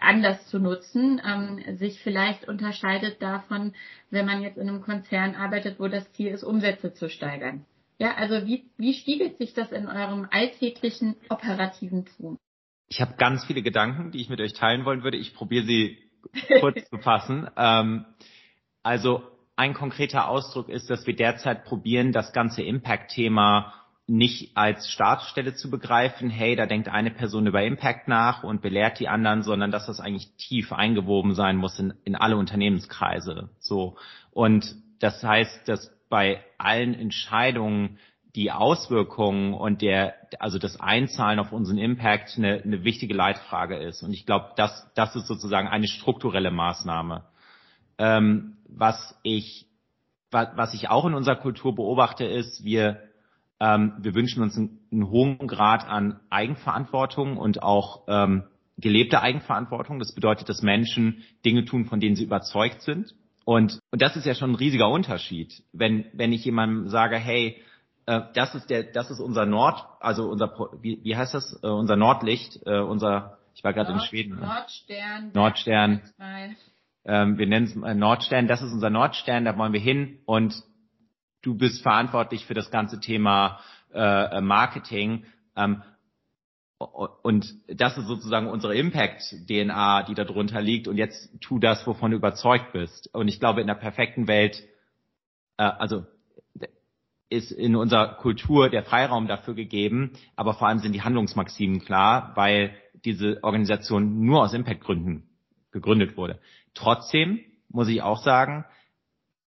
anders 0.00 0.46
zu 0.48 0.58
nutzen, 0.58 1.20
ähm, 1.24 1.76
sich 1.76 2.00
vielleicht 2.02 2.46
unterscheidet 2.48 3.22
davon, 3.22 3.74
wenn 4.10 4.26
man 4.26 4.42
jetzt 4.42 4.58
in 4.58 4.68
einem 4.68 4.82
Konzern 4.82 5.34
arbeitet, 5.34 5.80
wo 5.80 5.88
das 5.88 6.10
Ziel 6.12 6.28
ist, 6.28 6.44
Umsätze 6.44 6.92
zu 6.92 7.08
steigern. 7.08 7.64
Ja, 7.98 8.14
also 8.14 8.46
wie, 8.46 8.64
wie 8.78 8.94
spiegelt 8.94 9.38
sich 9.38 9.54
das 9.54 9.70
in 9.70 9.86
eurem 9.86 10.26
alltäglichen 10.30 11.16
operativen 11.28 12.06
Tun? 12.16 12.36
Ich 12.88 13.00
habe 13.00 13.14
ganz 13.16 13.44
viele 13.44 13.62
Gedanken, 13.62 14.10
die 14.10 14.20
ich 14.20 14.28
mit 14.28 14.40
euch 14.40 14.52
teilen 14.52 14.84
wollen 14.84 15.02
würde. 15.02 15.16
Ich 15.16 15.34
probiere 15.34 15.64
sie 15.64 15.98
kurz 16.60 16.84
zu 16.90 16.98
fassen. 16.98 17.48
Ähm, 17.56 18.04
also 18.82 19.22
ein 19.56 19.74
konkreter 19.74 20.28
Ausdruck 20.28 20.68
ist, 20.68 20.90
dass 20.90 21.06
wir 21.06 21.14
derzeit 21.14 21.64
probieren, 21.64 22.12
das 22.12 22.32
ganze 22.32 22.62
Impact-Thema 22.62 23.81
nicht 24.06 24.56
als 24.56 24.90
Startstelle 24.90 25.54
zu 25.54 25.70
begreifen, 25.70 26.28
hey, 26.28 26.56
da 26.56 26.66
denkt 26.66 26.88
eine 26.88 27.10
Person 27.10 27.46
über 27.46 27.62
Impact 27.62 28.08
nach 28.08 28.42
und 28.42 28.60
belehrt 28.60 28.98
die 28.98 29.08
anderen, 29.08 29.42
sondern 29.42 29.70
dass 29.70 29.86
das 29.86 30.00
eigentlich 30.00 30.34
tief 30.36 30.72
eingewoben 30.72 31.34
sein 31.34 31.56
muss 31.56 31.78
in, 31.78 31.94
in 32.04 32.16
alle 32.16 32.36
Unternehmenskreise. 32.36 33.50
So. 33.60 33.96
Und 34.32 34.74
das 34.98 35.22
heißt, 35.22 35.68
dass 35.68 35.90
bei 36.08 36.44
allen 36.58 36.94
Entscheidungen 36.94 37.98
die 38.34 38.50
Auswirkungen 38.50 39.54
und 39.54 39.82
der, 39.82 40.14
also 40.38 40.58
das 40.58 40.80
Einzahlen 40.80 41.38
auf 41.38 41.52
unseren 41.52 41.78
Impact 41.78 42.34
eine, 42.36 42.62
eine 42.62 42.82
wichtige 42.82 43.14
Leitfrage 43.14 43.76
ist. 43.76 44.02
Und 44.02 44.12
ich 44.12 44.26
glaube, 44.26 44.52
das, 44.56 44.90
das 44.94 45.14
ist 45.16 45.26
sozusagen 45.26 45.68
eine 45.68 45.86
strukturelle 45.86 46.50
Maßnahme. 46.50 47.24
Ähm, 47.98 48.56
was 48.68 49.18
ich, 49.22 49.66
was, 50.30 50.48
was 50.56 50.74
ich 50.74 50.88
auch 50.88 51.04
in 51.04 51.14
unserer 51.14 51.36
Kultur 51.36 51.74
beobachte, 51.74 52.24
ist, 52.24 52.64
wir 52.64 53.02
ähm, 53.62 53.92
wir 53.98 54.14
wünschen 54.14 54.42
uns 54.42 54.56
einen, 54.56 54.80
einen, 54.90 55.08
hohen 55.08 55.46
Grad 55.46 55.86
an 55.86 56.18
Eigenverantwortung 56.30 57.36
und 57.36 57.62
auch 57.62 58.02
ähm, 58.08 58.42
gelebte 58.76 59.22
Eigenverantwortung. 59.22 60.00
Das 60.00 60.12
bedeutet, 60.12 60.48
dass 60.48 60.62
Menschen 60.62 61.22
Dinge 61.44 61.64
tun, 61.64 61.84
von 61.84 62.00
denen 62.00 62.16
sie 62.16 62.24
überzeugt 62.24 62.82
sind. 62.82 63.14
Und, 63.44 63.78
und 63.92 64.02
das 64.02 64.16
ist 64.16 64.26
ja 64.26 64.34
schon 64.34 64.50
ein 64.50 64.56
riesiger 64.56 64.88
Unterschied. 64.88 65.62
Wenn, 65.72 66.06
wenn 66.12 66.32
ich 66.32 66.44
jemandem 66.44 66.88
sage, 66.88 67.16
hey, 67.16 67.56
äh, 68.06 68.22
das 68.34 68.56
ist 68.56 68.68
der, 68.68 68.82
das 68.82 69.12
ist 69.12 69.20
unser 69.20 69.46
Nord, 69.46 69.84
also 70.00 70.28
unser, 70.28 70.52
wie, 70.80 70.98
wie 71.04 71.16
heißt 71.16 71.34
das, 71.34 71.60
äh, 71.62 71.68
unser 71.68 71.94
Nordlicht, 71.94 72.58
äh, 72.66 72.80
unser, 72.80 73.38
ich 73.54 73.62
war 73.62 73.72
gerade 73.72 73.92
in 73.92 74.00
Schweden. 74.00 74.40
Nordstern. 74.40 75.30
Nordstern. 75.34 76.00
Ähm, 77.04 77.38
wir 77.38 77.46
nennen 77.46 77.66
es 77.66 77.76
äh, 77.76 77.94
Nordstern. 77.94 78.48
Das 78.48 78.60
ist 78.60 78.72
unser 78.72 78.90
Nordstern, 78.90 79.44
da 79.44 79.56
wollen 79.56 79.72
wir 79.72 79.80
hin. 79.80 80.18
Und 80.24 80.64
du 81.42 81.56
bist 81.56 81.82
verantwortlich 81.82 82.46
für 82.46 82.54
das 82.54 82.70
ganze 82.70 83.00
Thema 83.00 83.60
äh, 83.92 84.40
Marketing. 84.40 85.24
Ähm, 85.56 85.82
und 86.78 87.54
das 87.68 87.96
ist 87.96 88.06
sozusagen 88.06 88.48
unsere 88.48 88.74
Impact-DNA, 88.74 90.04
die 90.04 90.14
darunter 90.14 90.60
liegt. 90.60 90.88
Und 90.88 90.96
jetzt 90.96 91.30
tu 91.40 91.58
das, 91.58 91.86
wovon 91.86 92.10
du 92.10 92.16
überzeugt 92.16 92.72
bist. 92.72 93.08
Und 93.12 93.28
ich 93.28 93.38
glaube, 93.38 93.60
in 93.60 93.66
der 93.66 93.74
perfekten 93.74 94.26
Welt, 94.26 94.62
äh, 95.58 95.64
also 95.64 96.06
ist 97.28 97.50
in 97.50 97.76
unserer 97.76 98.16
Kultur 98.16 98.68
der 98.68 98.84
Freiraum 98.84 99.26
dafür 99.26 99.54
gegeben, 99.54 100.12
aber 100.36 100.52
vor 100.52 100.68
allem 100.68 100.80
sind 100.80 100.92
die 100.92 101.02
Handlungsmaximen 101.02 101.80
klar, 101.80 102.32
weil 102.34 102.76
diese 103.06 103.42
Organisation 103.42 104.20
nur 104.20 104.42
aus 104.42 104.52
Impact-Gründen 104.52 105.30
gegründet 105.70 106.18
wurde. 106.18 106.38
Trotzdem 106.74 107.40
muss 107.70 107.88
ich 107.88 108.02
auch 108.02 108.22
sagen, 108.22 108.66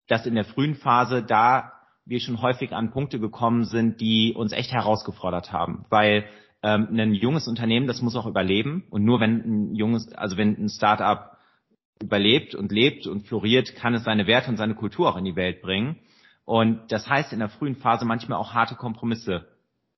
dass 0.09 0.25
in 0.25 0.35
der 0.35 0.47
frühen 0.47 0.77
Phase 0.77 1.23
da 1.23 1.74
wir 2.07 2.21
schon 2.21 2.43
häufig 2.43 2.73
an 2.73 2.91
Punkte 2.91 3.19
gekommen 3.19 3.65
sind, 3.65 4.01
die 4.01 4.35
uns 4.35 4.53
echt 4.53 4.73
herausgefordert 4.73 5.53
haben, 5.53 5.87
weil 5.89 6.25
ähm, 6.63 6.89
ein 6.93 7.15
junges 7.15 7.49
Unternehmen, 7.49 7.87
das 7.87 8.03
muss 8.03 8.17
auch 8.17 8.27
überleben 8.27 8.85
und 8.91 9.05
nur 9.05 9.21
wenn 9.21 9.41
ein 9.71 9.75
junges, 9.75 10.13
also 10.13 10.37
wenn 10.37 10.57
ein 10.57 10.69
Startup 10.69 11.37
überlebt 12.03 12.55
und 12.55 12.73
lebt 12.73 13.07
und 13.07 13.27
floriert, 13.27 13.75
kann 13.77 13.95
es 13.95 14.05
seine 14.05 14.27
Werte 14.27 14.51
und 14.51 14.57
seine 14.57 14.75
Kultur 14.75 15.09
auch 15.09 15.17
in 15.17 15.25
die 15.25 15.37
Welt 15.37 15.63
bringen. 15.63 15.97
Und 16.45 16.93
das 16.93 17.09
heißt 17.09 17.33
in 17.33 17.39
der 17.39 17.49
frühen 17.49 17.77
Phase 17.77 18.05
manchmal 18.05 18.39
auch 18.39 18.53
harte 18.53 18.75
Kompromisse 18.75 19.49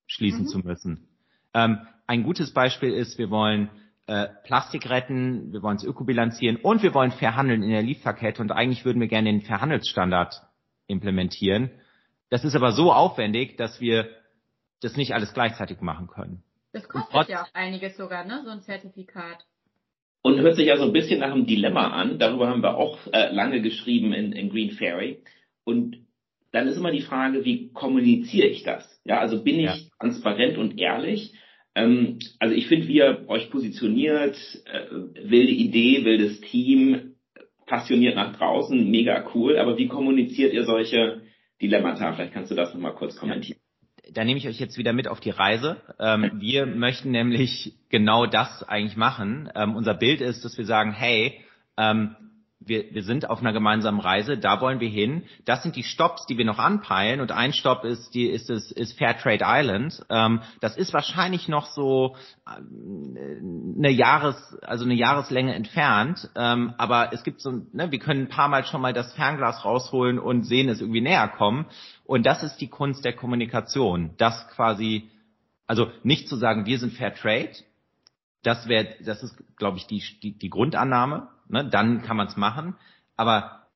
schließen 0.06 0.42
mhm. 0.42 0.46
zu 0.46 0.58
müssen. 0.60 1.08
Ähm, 1.54 1.78
ein 2.06 2.22
gutes 2.22 2.52
Beispiel 2.52 2.92
ist, 2.92 3.18
wir 3.18 3.30
wollen 3.30 3.68
äh, 4.06 4.28
Plastik 4.44 4.88
retten, 4.88 5.52
wir 5.52 5.62
wollen 5.62 5.76
es 5.76 5.84
ökobilanzieren 5.84 6.56
und 6.56 6.82
wir 6.82 6.94
wollen 6.94 7.10
fair 7.10 7.34
handeln 7.34 7.64
in 7.64 7.70
der 7.70 7.82
Lieferkette 7.82 8.40
und 8.40 8.52
eigentlich 8.52 8.84
würden 8.84 9.00
wir 9.00 9.08
gerne 9.08 9.32
den 9.32 9.42
Fairhandelsstandard 9.42 10.42
implementieren. 10.86 11.70
Das 12.30 12.44
ist 12.44 12.56
aber 12.56 12.72
so 12.72 12.92
aufwendig, 12.92 13.56
dass 13.56 13.80
wir 13.80 14.08
das 14.80 14.96
nicht 14.96 15.12
alles 15.14 15.32
gleichzeitig 15.32 15.80
machen 15.80 16.08
können. 16.08 16.42
Das 16.72 16.88
kostet 16.88 17.28
ja 17.28 17.44
auch 17.44 17.54
einiges 17.54 17.96
sogar, 17.96 18.24
ne? 18.24 18.42
So 18.44 18.50
ein 18.50 18.62
Zertifikat. 18.62 19.46
Und 20.22 20.40
hört 20.40 20.56
sich 20.56 20.66
ja 20.66 20.76
so 20.76 20.84
ein 20.84 20.92
bisschen 20.92 21.20
nach 21.20 21.32
einem 21.32 21.46
Dilemma 21.46 21.88
an. 21.88 22.18
Darüber 22.18 22.48
haben 22.48 22.62
wir 22.62 22.76
auch 22.76 22.98
äh, 23.12 23.32
lange 23.32 23.62
geschrieben 23.62 24.12
in, 24.12 24.32
in 24.32 24.50
Green 24.50 24.72
Fairy. 24.72 25.22
Und 25.64 25.98
dann 26.52 26.66
ist 26.66 26.76
immer 26.76 26.90
die 26.90 27.02
Frage, 27.02 27.44
wie 27.44 27.72
kommuniziere 27.72 28.48
ich 28.48 28.62
das? 28.62 29.00
Ja, 29.04 29.20
also 29.20 29.42
bin 29.42 29.60
ich 29.60 29.66
ja. 29.66 29.76
transparent 30.00 30.58
und 30.58 30.80
ehrlich? 30.80 31.32
Ähm, 31.74 32.18
also 32.40 32.54
ich 32.54 32.66
finde, 32.66 32.88
wie 32.88 32.96
ihr 32.96 33.24
euch 33.28 33.50
positioniert, 33.50 34.36
äh, 34.64 34.90
wilde 34.90 35.52
Idee, 35.52 36.04
wildes 36.04 36.40
Team, 36.40 37.14
passioniert 37.66 38.16
nach 38.16 38.36
draußen, 38.36 38.90
mega 38.90 39.30
cool. 39.34 39.58
Aber 39.58 39.78
wie 39.78 39.88
kommuniziert 39.88 40.52
ihr 40.52 40.64
solche 40.64 41.22
Dilemmata. 41.60 42.12
Vielleicht 42.12 42.34
kannst 42.34 42.50
du 42.50 42.54
das 42.54 42.74
nochmal 42.74 42.94
kurz 42.94 43.16
kommentieren. 43.16 43.58
Da 44.12 44.24
nehme 44.24 44.38
ich 44.38 44.46
euch 44.46 44.60
jetzt 44.60 44.78
wieder 44.78 44.92
mit 44.92 45.08
auf 45.08 45.20
die 45.20 45.30
Reise. 45.30 45.78
Ähm, 45.98 46.30
wir 46.34 46.66
möchten 46.66 47.10
nämlich 47.10 47.74
genau 47.88 48.26
das 48.26 48.62
eigentlich 48.62 48.96
machen. 48.96 49.50
Ähm, 49.54 49.74
unser 49.74 49.94
Bild 49.94 50.20
ist, 50.20 50.44
dass 50.44 50.56
wir 50.56 50.64
sagen, 50.64 50.92
hey, 50.92 51.40
ähm, 51.76 52.14
wir, 52.66 52.92
wir 52.94 53.02
sind 53.02 53.30
auf 53.30 53.40
einer 53.40 53.52
gemeinsamen 53.52 54.00
Reise, 54.00 54.38
da 54.38 54.60
wollen 54.60 54.80
wir 54.80 54.88
hin. 54.88 55.24
Das 55.44 55.62
sind 55.62 55.76
die 55.76 55.82
Stops, 55.82 56.26
die 56.26 56.38
wir 56.38 56.44
noch 56.44 56.58
anpeilen. 56.58 57.20
Und 57.20 57.32
ein 57.32 57.52
Stopp 57.52 57.84
ist 57.84 58.14
die 58.14 58.26
ist 58.26 58.50
es 58.50 58.72
ist 58.72 58.98
Fairtrade 58.98 59.44
Island. 59.44 60.04
Ähm, 60.10 60.40
das 60.60 60.76
ist 60.76 60.92
wahrscheinlich 60.92 61.48
noch 61.48 61.66
so 61.66 62.16
ähm, 62.46 63.74
eine 63.78 63.90
Jahres 63.90 64.58
also 64.62 64.84
eine 64.84 64.94
Jahreslänge 64.94 65.54
entfernt. 65.54 66.28
Ähm, 66.36 66.74
aber 66.78 67.12
es 67.12 67.22
gibt 67.24 67.40
so 67.40 67.62
ne, 67.72 67.90
wir 67.90 67.98
können 67.98 68.22
ein 68.22 68.28
paar 68.28 68.48
Mal 68.48 68.64
schon 68.64 68.80
mal 68.80 68.92
das 68.92 69.12
Fernglas 69.14 69.64
rausholen 69.64 70.18
und 70.18 70.44
sehen 70.44 70.68
es 70.68 70.80
irgendwie 70.80 71.00
näher 71.00 71.28
kommen. 71.28 71.66
Und 72.04 72.26
das 72.26 72.42
ist 72.42 72.58
die 72.58 72.68
Kunst 72.68 73.04
der 73.04 73.14
Kommunikation. 73.14 74.12
Das 74.16 74.48
quasi 74.48 75.10
also 75.66 75.90
nicht 76.02 76.28
zu 76.28 76.36
sagen, 76.36 76.66
wir 76.66 76.78
sind 76.78 76.92
Fairtrade, 76.92 77.56
das 78.42 78.68
wäre, 78.68 78.94
das 79.04 79.22
ist, 79.22 79.36
glaube 79.56 79.78
ich, 79.78 79.86
die, 79.86 80.02
die, 80.22 80.38
die 80.38 80.50
Grundannahme. 80.50 81.28
Ne? 81.48 81.68
Dann 81.68 82.02
kann 82.02 82.16
man 82.16 82.28
es 82.28 82.36
machen. 82.36 82.76
Aber 83.16 83.66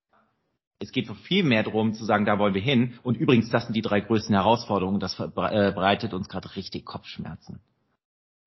es 0.79 0.93
geht 0.93 1.09
viel 1.25 1.45
mehr 1.45 1.63
darum 1.63 1.93
zu 1.93 2.05
sagen, 2.05 2.25
da 2.25 2.39
wollen 2.39 2.55
wir 2.55 2.63
hin. 2.63 2.99
Und 3.03 3.17
übrigens, 3.17 3.51
das 3.51 3.65
sind 3.65 3.75
die 3.75 3.83
drei 3.83 4.01
größten 4.01 4.35
Herausforderungen. 4.35 5.01
Das 5.01 5.19
äh, 5.21 5.29
bereitet 5.29 6.15
uns 6.15 6.29
gerade 6.29 6.57
richtig 6.57 6.85
Kopfschmerzen. 6.85 7.61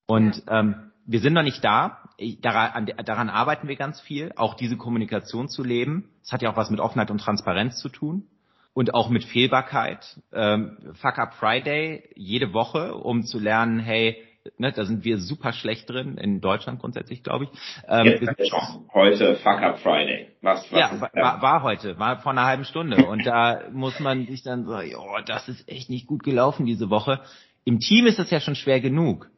Und 0.06 0.42
ähm, 0.48 0.90
wir 1.06 1.20
sind 1.20 1.32
noch 1.32 1.42
nicht 1.42 1.64
da. 1.64 2.00
Daran, 2.40 2.86
daran 3.04 3.28
arbeiten 3.28 3.68
wir 3.68 3.76
ganz 3.76 4.00
viel, 4.00 4.32
auch 4.36 4.54
diese 4.54 4.76
Kommunikation 4.76 5.48
zu 5.48 5.62
leben. 5.62 6.10
Es 6.22 6.32
hat 6.32 6.42
ja 6.42 6.50
auch 6.50 6.56
was 6.56 6.70
mit 6.70 6.80
Offenheit 6.80 7.10
und 7.10 7.18
Transparenz 7.18 7.78
zu 7.78 7.88
tun 7.88 8.26
und 8.72 8.94
auch 8.94 9.08
mit 9.08 9.24
Fehlbarkeit. 9.24 10.20
Ähm, 10.32 10.76
Fuck 10.94 11.18
Up 11.18 11.34
Friday 11.34 12.10
jede 12.14 12.52
Woche, 12.52 12.94
um 12.94 13.24
zu 13.24 13.38
lernen, 13.38 13.78
hey, 13.78 14.16
ne, 14.58 14.72
da 14.72 14.84
sind 14.84 15.04
wir 15.04 15.18
super 15.18 15.52
schlecht 15.52 15.88
drin, 15.88 16.16
in 16.18 16.40
Deutschland 16.40 16.80
grundsätzlich, 16.80 17.22
glaube 17.22 17.44
ich. 17.44 17.50
Ähm, 17.88 18.06
Jetzt 18.06 18.52
heute 18.92 19.36
Fuck 19.36 19.62
Up 19.62 19.78
Friday. 19.78 20.28
Was, 20.42 20.70
was 20.70 20.78
ja, 20.78 21.00
war, 21.00 21.42
war 21.42 21.62
heute, 21.62 21.98
war 21.98 22.18
vor 22.20 22.32
einer 22.32 22.44
halben 22.44 22.64
Stunde. 22.64 23.06
Und 23.06 23.26
da 23.26 23.62
muss 23.72 23.98
man 24.00 24.26
sich 24.26 24.42
dann 24.42 24.66
sagen, 24.66 24.92
oh, 24.96 25.18
das 25.26 25.48
ist 25.48 25.68
echt 25.68 25.90
nicht 25.90 26.06
gut 26.06 26.22
gelaufen 26.22 26.66
diese 26.66 26.90
Woche. 26.90 27.20
Im 27.64 27.78
Team 27.78 28.06
ist 28.06 28.18
das 28.18 28.30
ja 28.30 28.40
schon 28.40 28.54
schwer 28.54 28.80
genug. 28.80 29.30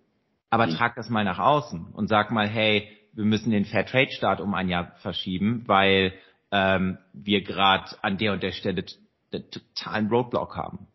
Aber 0.50 0.66
mhm. 0.66 0.72
trag 0.72 0.94
das 0.94 1.08
mal 1.08 1.24
nach 1.24 1.38
außen 1.38 1.86
und 1.92 2.08
sag 2.08 2.30
mal, 2.30 2.48
hey, 2.48 2.88
wir 3.12 3.24
müssen 3.24 3.50
den 3.50 3.64
Fair 3.64 3.86
Trade 3.86 4.10
Start 4.10 4.40
um 4.40 4.54
ein 4.54 4.68
Jahr 4.68 4.92
verschieben, 4.98 5.64
weil 5.66 6.12
ähm, 6.52 6.98
wir 7.12 7.42
gerade 7.42 7.90
an 8.02 8.18
der 8.18 8.32
und 8.32 8.42
der 8.42 8.52
Stelle 8.52 8.84
totalen 9.30 10.08
Roadblock 10.08 10.56
haben. 10.56 10.86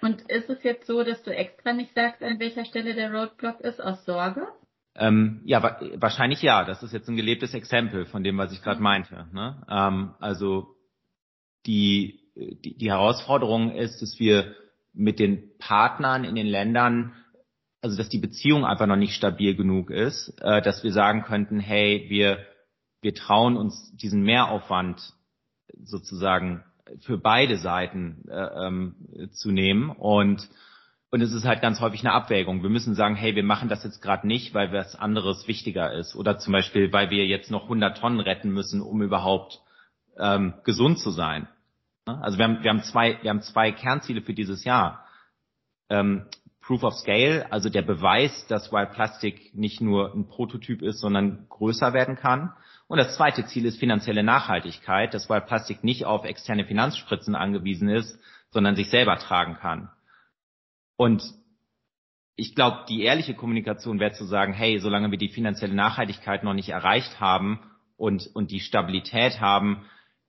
Und 0.00 0.22
ist 0.30 0.48
es 0.48 0.62
jetzt 0.62 0.86
so, 0.86 1.02
dass 1.02 1.22
du 1.22 1.34
extra 1.34 1.72
nicht 1.72 1.94
sagst, 1.94 2.22
an 2.22 2.38
welcher 2.38 2.64
Stelle 2.64 2.94
der 2.94 3.12
Roadblock 3.12 3.60
ist, 3.60 3.80
aus 3.80 4.04
Sorge? 4.04 4.46
Ähm, 4.94 5.42
ja, 5.44 5.62
wa 5.62 5.80
wahrscheinlich 5.96 6.42
ja. 6.42 6.64
Das 6.64 6.82
ist 6.82 6.92
jetzt 6.92 7.08
ein 7.08 7.16
gelebtes 7.16 7.54
Exempel 7.54 8.06
von 8.06 8.24
dem, 8.24 8.36
was 8.38 8.52
ich 8.52 8.62
gerade 8.62 8.82
meinte. 8.82 9.26
Ne? 9.32 9.64
Ähm, 9.68 10.14
also 10.18 10.74
die, 11.66 12.20
die, 12.36 12.76
die 12.76 12.90
Herausforderung 12.90 13.72
ist, 13.72 14.02
dass 14.02 14.18
wir 14.18 14.54
mit 14.92 15.18
den 15.18 15.56
Partnern 15.58 16.24
in 16.24 16.34
den 16.34 16.46
Ländern, 16.46 17.14
also 17.80 17.96
dass 17.96 18.08
die 18.08 18.18
Beziehung 18.18 18.64
einfach 18.64 18.86
noch 18.86 18.96
nicht 18.96 19.14
stabil 19.14 19.54
genug 19.54 19.90
ist, 19.90 20.34
äh, 20.40 20.60
dass 20.62 20.82
wir 20.82 20.92
sagen 20.92 21.22
könnten, 21.22 21.60
hey, 21.60 22.06
wir, 22.08 22.44
wir 23.00 23.14
trauen 23.14 23.56
uns 23.56 23.94
diesen 23.96 24.22
Mehraufwand 24.22 25.12
sozusagen 25.84 26.64
für 27.00 27.18
beide 27.18 27.58
Seiten 27.58 28.24
äh, 28.28 28.66
ähm, 28.66 28.94
zu 29.32 29.50
nehmen 29.50 29.90
und 29.90 30.48
und 31.10 31.22
es 31.22 31.32
ist 31.32 31.46
halt 31.46 31.62
ganz 31.62 31.80
häufig 31.80 32.00
eine 32.00 32.12
Abwägung. 32.12 32.62
Wir 32.62 32.68
müssen 32.68 32.94
sagen, 32.94 33.16
hey, 33.16 33.34
wir 33.34 33.42
machen 33.42 33.70
das 33.70 33.82
jetzt 33.82 34.02
gerade 34.02 34.26
nicht, 34.26 34.52
weil 34.52 34.72
was 34.72 34.94
anderes 34.94 35.48
wichtiger 35.48 35.90
ist. 35.92 36.14
Oder 36.14 36.38
zum 36.38 36.52
Beispiel, 36.52 36.92
weil 36.92 37.08
wir 37.08 37.26
jetzt 37.26 37.50
noch 37.50 37.62
100 37.62 37.96
Tonnen 37.96 38.20
retten 38.20 38.50
müssen, 38.50 38.82
um 38.82 39.00
überhaupt 39.00 39.60
ähm, 40.18 40.52
gesund 40.64 40.98
zu 40.98 41.10
sein. 41.10 41.48
Also 42.04 42.36
wir 42.36 42.44
haben, 42.44 42.62
wir 42.62 42.70
haben 42.70 42.82
zwei, 42.82 43.18
wir 43.22 43.30
haben 43.30 43.40
zwei 43.40 43.72
Kernziele 43.72 44.20
für 44.20 44.34
dieses 44.34 44.64
Jahr. 44.64 45.06
Ähm, 45.88 46.26
Proof 46.68 46.84
of 46.84 46.92
Scale, 46.96 47.50
also 47.50 47.70
der 47.70 47.80
Beweis, 47.80 48.46
dass 48.46 48.70
Wild 48.70 48.92
Plastic 48.92 49.54
nicht 49.54 49.80
nur 49.80 50.12
ein 50.14 50.28
Prototyp 50.28 50.82
ist, 50.82 51.00
sondern 51.00 51.46
größer 51.48 51.94
werden 51.94 52.14
kann. 52.14 52.52
Und 52.88 52.98
das 52.98 53.16
zweite 53.16 53.46
Ziel 53.46 53.64
ist 53.64 53.78
finanzielle 53.78 54.22
Nachhaltigkeit, 54.22 55.14
dass 55.14 55.30
Wild 55.30 55.46
Plastic 55.46 55.82
nicht 55.82 56.04
auf 56.04 56.26
externe 56.26 56.66
Finanzspritzen 56.66 57.34
angewiesen 57.34 57.88
ist, 57.88 58.20
sondern 58.50 58.76
sich 58.76 58.90
selber 58.90 59.16
tragen 59.16 59.54
kann. 59.54 59.88
Und 60.98 61.22
ich 62.36 62.54
glaube, 62.54 62.84
die 62.86 63.02
ehrliche 63.02 63.32
Kommunikation 63.32 63.98
wäre 63.98 64.12
zu 64.12 64.26
sagen, 64.26 64.52
hey, 64.52 64.78
solange 64.78 65.10
wir 65.10 65.16
die 65.16 65.30
finanzielle 65.30 65.74
Nachhaltigkeit 65.74 66.44
noch 66.44 66.52
nicht 66.52 66.68
erreicht 66.68 67.18
haben 67.18 67.60
und, 67.96 68.28
und 68.34 68.50
die 68.50 68.60
Stabilität 68.60 69.40
haben, 69.40 69.86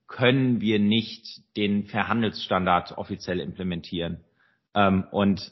können 0.08 0.62
wir 0.62 0.80
nicht 0.80 1.42
den 1.58 1.84
Verhandelsstandard 1.84 2.98
offiziell 2.98 3.42
implementieren. 3.42 4.24
Ähm, 4.74 5.04
und 5.12 5.52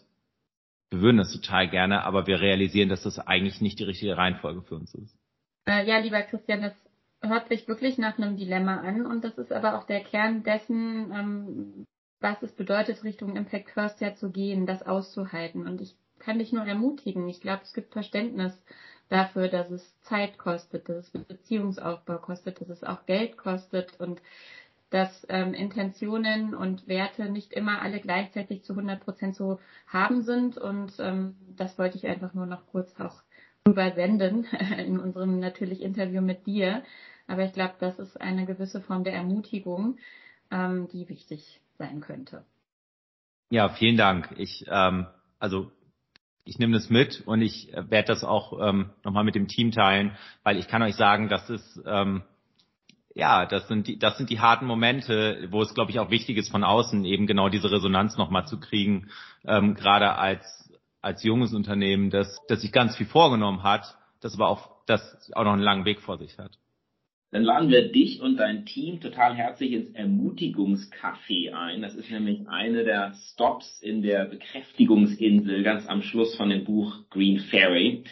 wir 0.90 1.02
würden 1.02 1.18
das 1.18 1.32
total 1.32 1.70
gerne, 1.70 2.04
aber 2.04 2.28
wir 2.28 2.40
realisieren, 2.40 2.90
dass 2.90 3.04
das 3.04 3.20
eigentlich 3.20 3.62
nicht 3.62 3.80
die 3.80 3.84
richtige 3.84 4.18
Reihenfolge 4.18 4.62
für 4.62 4.76
uns 4.76 4.94
ist. 4.96 5.18
Äh, 5.66 5.86
ja, 5.88 5.98
lieber 5.98 6.22
Christian, 6.22 6.62
das 6.62 6.74
hört 7.22 7.50
sich 7.50 7.68
wirklich 7.68 7.98
nach 7.98 8.18
einem 8.18 8.38
Dilemma 8.38 8.78
an 8.78 9.06
und 9.06 9.24
das 9.24 9.38
ist 9.38 9.52
aber 9.52 9.78
auch 9.78 9.86
der 9.86 10.02
Kern 10.02 10.44
dessen, 10.44 11.12
ähm, 11.12 11.86
was 12.20 12.42
es 12.42 12.54
bedeutet, 12.54 13.04
Richtung 13.04 13.36
Impact 13.36 13.72
First 13.72 14.02
ja 14.02 14.16
zu 14.16 14.32
gehen, 14.32 14.66
das 14.66 14.84
auszuhalten. 14.84 15.68
Und 15.68 15.82
ich 15.82 15.96
kann 16.20 16.40
dich 16.40 16.52
nur 16.52 16.66
ermutigen. 16.66 17.28
Ich 17.28 17.42
glaube, 17.42 17.62
es 17.64 17.74
gibt 17.74 17.94
Verständnis 17.94 18.54
dafür, 19.10 19.50
dass 19.50 19.70
es 19.70 20.02
Zeit 20.02 20.38
kostet, 20.38 20.90
dass 20.90 21.14
es 21.14 21.24
Beziehungsaufbau 21.26 22.18
kostet, 22.18 22.62
dass 22.62 22.70
es 22.70 22.84
auch 22.84 23.06
Geld 23.06 23.38
kostet 23.38 24.00
und 24.00 24.22
dass 24.90 25.26
ähm, 25.30 25.54
Intentionen 25.54 26.56
und 26.56 26.88
Werte 26.88 27.30
nicht 27.30 27.52
immer 27.54 27.82
alle 27.82 28.00
gleichzeitig 28.00 28.64
zu 28.64 28.74
100 28.74 29.02
Prozent 29.02 29.36
so 29.36 29.60
haben 29.88 30.22
sind. 30.22 30.58
Und 30.58 30.94
ähm, 31.00 31.36
das 31.56 31.78
wollte 31.78 31.98
ich 31.98 32.08
einfach 32.08 32.34
nur 32.34 32.46
noch 32.46 32.66
kurz 32.68 32.94
auch 33.00 33.22
übersenden 33.68 34.46
in 34.78 35.00
unserem 35.00 35.40
natürlich 35.40 35.82
Interview 35.82 36.22
mit 36.22 36.48
dir. 36.48 36.84
Aber 37.28 37.44
ich 37.44 37.54
glaube, 37.54 37.76
das 37.80 38.00
ist 38.00 38.20
eine 38.20 38.46
gewisse 38.46 38.82
Form 38.82 39.04
der 39.04 39.14
Ermutigung, 39.14 39.98
ähm, 40.52 40.88
die 40.94 41.10
wichtig 41.10 41.60
sein 41.78 42.00
könnte. 42.00 42.46
Ja, 43.50 43.70
vielen 43.70 43.98
Dank. 43.98 44.34
Ich, 44.38 44.66
ähm, 44.70 45.08
also 45.40 45.72
ich 46.46 46.60
nehme 46.60 46.74
das 46.74 46.90
mit 46.90 47.22
und 47.26 47.42
ich 47.42 47.72
werde 47.74 48.08
das 48.08 48.24
auch 48.24 48.58
ähm, 48.62 48.92
nochmal 49.04 49.26
mit 49.26 49.36
dem 49.36 49.48
Team 49.48 49.72
teilen, 49.72 50.16
weil 50.44 50.58
ich 50.58 50.68
kann 50.70 50.82
euch 50.82 50.96
sagen, 50.96 51.28
das 51.28 51.50
ist 51.50 51.82
ähm, 51.86 52.24
ja, 53.18 53.46
das 53.46 53.68
sind 53.68 53.88
die, 53.88 53.98
das 53.98 54.18
sind 54.18 54.30
die 54.30 54.40
harten 54.40 54.66
Momente, 54.66 55.48
wo 55.50 55.62
es, 55.62 55.74
glaube 55.74 55.92
ich, 55.92 56.00
auch 56.00 56.12
wichtig 56.12 56.38
ist, 56.38 56.50
von 56.50 56.64
außen 56.64 57.04
eben 57.06 57.28
genau 57.28 57.50
diese 57.50 57.72
Resonanz 57.72 58.18
nochmal 58.18 58.46
zu 58.46 58.60
kriegen, 58.60 59.10
ähm, 59.46 59.74
gerade 59.74 60.16
als 60.18 60.68
als 61.02 61.24
junges 61.24 61.54
Unternehmen, 61.54 62.10
das, 62.10 62.38
das 62.48 62.62
sich 62.62 62.72
ganz 62.72 62.98
viel 62.98 63.06
vorgenommen 63.06 63.64
hat, 63.64 63.98
das 64.22 64.36
aber 64.36 64.50
auch, 64.50 64.72
das 64.88 65.32
auch 65.34 65.46
noch 65.46 65.54
einen 65.54 65.62
langen 65.62 65.86
Weg 65.86 66.02
vor 66.02 66.18
sich 66.18 66.38
hat. 66.38 66.58
Dann 67.32 67.44
laden 67.44 67.70
wir 67.70 67.92
dich 67.92 68.22
und 68.22 68.38
dein 68.38 68.66
Team 68.66 69.02
total 69.02 69.36
herzlich 69.36 69.74
ins 69.74 69.96
Ermutigungscafé 69.96 71.54
ein. 71.54 71.82
Das 71.82 71.94
ist 71.94 72.10
nämlich 72.10 72.48
eine 72.48 72.84
der 72.84 73.14
Stops 73.14 73.82
in 73.82 74.02
der 74.02 74.26
Bekräftigungsinsel 74.26 75.64
ganz 75.64 75.88
am 75.88 76.02
Schluss 76.02 76.36
von 76.36 76.50
dem 76.50 76.64
Buch 76.64 77.10
Green 77.10 77.40
Ferry. 77.40 78.06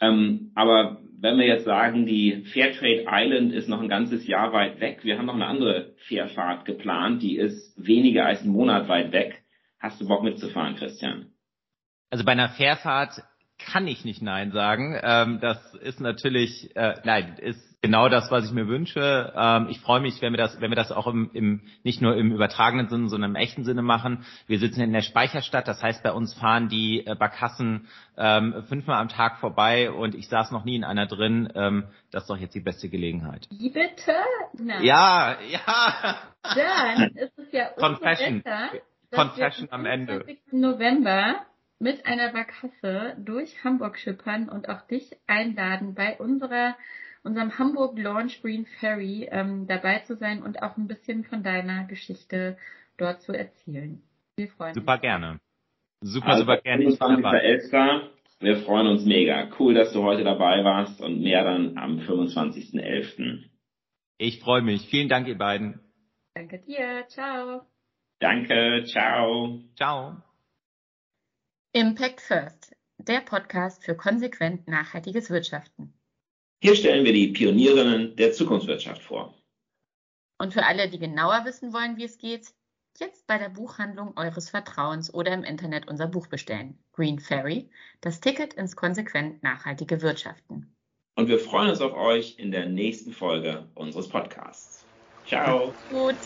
Ähm, 0.00 0.50
aber 0.54 1.03
wenn 1.24 1.38
wir 1.38 1.46
jetzt 1.46 1.64
sagen, 1.64 2.04
die 2.04 2.44
Fairtrade 2.52 3.06
Island 3.10 3.54
ist 3.54 3.66
noch 3.66 3.80
ein 3.80 3.88
ganzes 3.88 4.26
Jahr 4.26 4.52
weit 4.52 4.78
weg, 4.80 5.04
wir 5.04 5.16
haben 5.16 5.24
noch 5.24 5.34
eine 5.34 5.46
andere 5.46 5.94
Fährfahrt 6.06 6.66
geplant, 6.66 7.22
die 7.22 7.38
ist 7.38 7.72
weniger 7.82 8.26
als 8.26 8.42
einen 8.42 8.52
Monat 8.52 8.88
weit 8.88 9.10
weg. 9.12 9.42
Hast 9.80 9.98
du 10.02 10.06
Bock 10.06 10.22
mitzufahren, 10.22 10.76
Christian? 10.76 11.32
Also 12.10 12.26
bei 12.26 12.32
einer 12.32 12.50
Fährfahrt 12.50 13.22
kann 13.58 13.86
ich 13.86 14.04
nicht 14.04 14.20
Nein 14.20 14.52
sagen. 14.52 15.00
Ähm, 15.02 15.38
das 15.40 15.74
ist 15.76 15.98
natürlich, 15.98 16.76
äh, 16.76 16.96
nein, 17.04 17.36
ist 17.40 17.73
genau 17.84 18.08
das, 18.08 18.30
was 18.30 18.46
ich 18.46 18.52
mir 18.52 18.66
wünsche. 18.66 19.32
Ähm, 19.36 19.68
ich 19.68 19.78
freue 19.80 20.00
mich, 20.00 20.22
wenn 20.22 20.32
wir 20.32 20.38
das, 20.38 20.58
wenn 20.60 20.70
wir 20.70 20.76
das 20.76 20.90
auch 20.90 21.06
im, 21.06 21.30
im, 21.34 21.60
nicht 21.82 22.00
nur 22.00 22.16
im 22.16 22.32
übertragenen 22.32 22.88
Sinne, 22.88 23.08
sondern 23.08 23.32
im 23.32 23.36
echten 23.36 23.64
Sinne 23.64 23.82
machen. 23.82 24.24
Wir 24.46 24.58
sitzen 24.58 24.80
in 24.80 24.92
der 24.92 25.02
Speicherstadt, 25.02 25.68
das 25.68 25.82
heißt, 25.82 26.02
bei 26.02 26.12
uns 26.12 26.32
fahren 26.32 26.68
die 26.68 27.06
äh, 27.06 27.14
Barkassen 27.14 27.88
ähm, 28.16 28.64
fünfmal 28.68 29.00
am 29.00 29.08
Tag 29.08 29.38
vorbei 29.38 29.90
und 29.90 30.14
ich 30.14 30.28
saß 30.28 30.50
noch 30.50 30.64
nie 30.64 30.76
in 30.76 30.84
einer 30.84 31.06
drin. 31.06 31.52
Ähm, 31.54 31.84
das 32.10 32.22
ist 32.22 32.30
doch 32.30 32.38
jetzt 32.38 32.54
die 32.54 32.60
beste 32.60 32.88
Gelegenheit. 32.88 33.46
Wie 33.50 33.70
bitte? 33.70 34.14
Nein. 34.54 34.82
Ja, 34.82 35.36
ja. 35.50 36.16
Dann 36.42 37.10
ist 37.16 37.38
es 37.38 37.52
ja 37.52 37.66
Confession. 37.76 38.42
Besser, 38.42 38.70
Confession 39.12 39.68
am 39.70 39.84
Ende. 39.84 40.24
November 40.50 41.36
mit 41.78 42.06
einer 42.06 42.32
Barkasse 42.32 43.14
durch 43.18 43.62
Hamburg 43.62 43.98
schippern 43.98 44.48
und 44.48 44.70
auch 44.70 44.80
dich 44.86 45.18
einladen 45.26 45.94
bei 45.94 46.16
unserer 46.16 46.76
unserem 47.24 47.58
Hamburg 47.58 47.98
Launch 47.98 48.40
Green 48.42 48.66
Ferry 48.78 49.28
ähm, 49.30 49.66
dabei 49.66 50.00
zu 50.00 50.16
sein 50.16 50.42
und 50.42 50.62
auch 50.62 50.76
ein 50.76 50.86
bisschen 50.86 51.24
von 51.24 51.42
deiner 51.42 51.84
Geschichte 51.84 52.56
dort 52.96 53.22
zu 53.22 53.32
erzählen. 53.32 54.02
Wir 54.36 54.48
freuen 54.48 54.74
super 54.74 54.92
uns. 54.94 55.00
gerne. 55.00 55.40
Super, 56.02 56.28
also, 56.28 56.40
super 56.42 56.58
gerne. 56.58 56.84
Ich 56.84 56.98
wir 58.40 58.56
freuen 58.58 58.88
uns 58.88 59.06
mega. 59.06 59.48
Cool, 59.58 59.72
dass 59.74 59.92
du 59.92 60.02
heute 60.02 60.22
dabei 60.22 60.62
warst 60.64 61.00
und 61.00 61.22
mehr 61.22 61.44
dann 61.44 61.78
am 61.78 61.98
25.11. 62.00 63.44
Ich 64.18 64.40
freue 64.40 64.60
mich. 64.60 64.86
Vielen 64.90 65.08
Dank, 65.08 65.26
ihr 65.28 65.38
beiden. 65.38 65.80
Danke 66.34 66.58
dir. 66.58 67.06
Ciao. 67.08 67.62
Danke. 68.20 68.84
Ciao. 68.86 69.60
Ciao. 69.76 70.16
Impact 71.72 72.20
First, 72.20 72.76
der 72.98 73.20
Podcast 73.20 73.82
für 73.84 73.96
konsequent 73.96 74.68
nachhaltiges 74.68 75.30
Wirtschaften. 75.30 75.93
Hier 76.64 76.76
stellen 76.76 77.04
wir 77.04 77.12
die 77.12 77.28
Pionierinnen 77.28 78.16
der 78.16 78.32
Zukunftswirtschaft 78.32 79.02
vor. 79.02 79.34
Und 80.38 80.54
für 80.54 80.64
alle, 80.64 80.88
die 80.88 80.98
genauer 80.98 81.44
wissen 81.44 81.74
wollen, 81.74 81.98
wie 81.98 82.04
es 82.04 82.16
geht, 82.16 82.54
jetzt 82.98 83.26
bei 83.26 83.36
der 83.36 83.50
Buchhandlung 83.50 84.16
eures 84.16 84.48
Vertrauens 84.48 85.12
oder 85.12 85.34
im 85.34 85.44
Internet 85.44 85.88
unser 85.88 86.06
Buch 86.06 86.26
bestellen. 86.26 86.78
Green 86.92 87.18
Ferry, 87.18 87.68
das 88.00 88.22
Ticket 88.22 88.54
ins 88.54 88.76
konsequent 88.76 89.42
nachhaltige 89.42 90.00
Wirtschaften. 90.00 90.74
Und 91.16 91.28
wir 91.28 91.38
freuen 91.38 91.68
uns 91.68 91.82
auf 91.82 91.92
euch 91.92 92.38
in 92.38 92.50
der 92.50 92.64
nächsten 92.64 93.12
Folge 93.12 93.68
unseres 93.74 94.08
Podcasts. 94.08 94.86
Ciao. 95.26 95.74
Gut. 95.90 96.16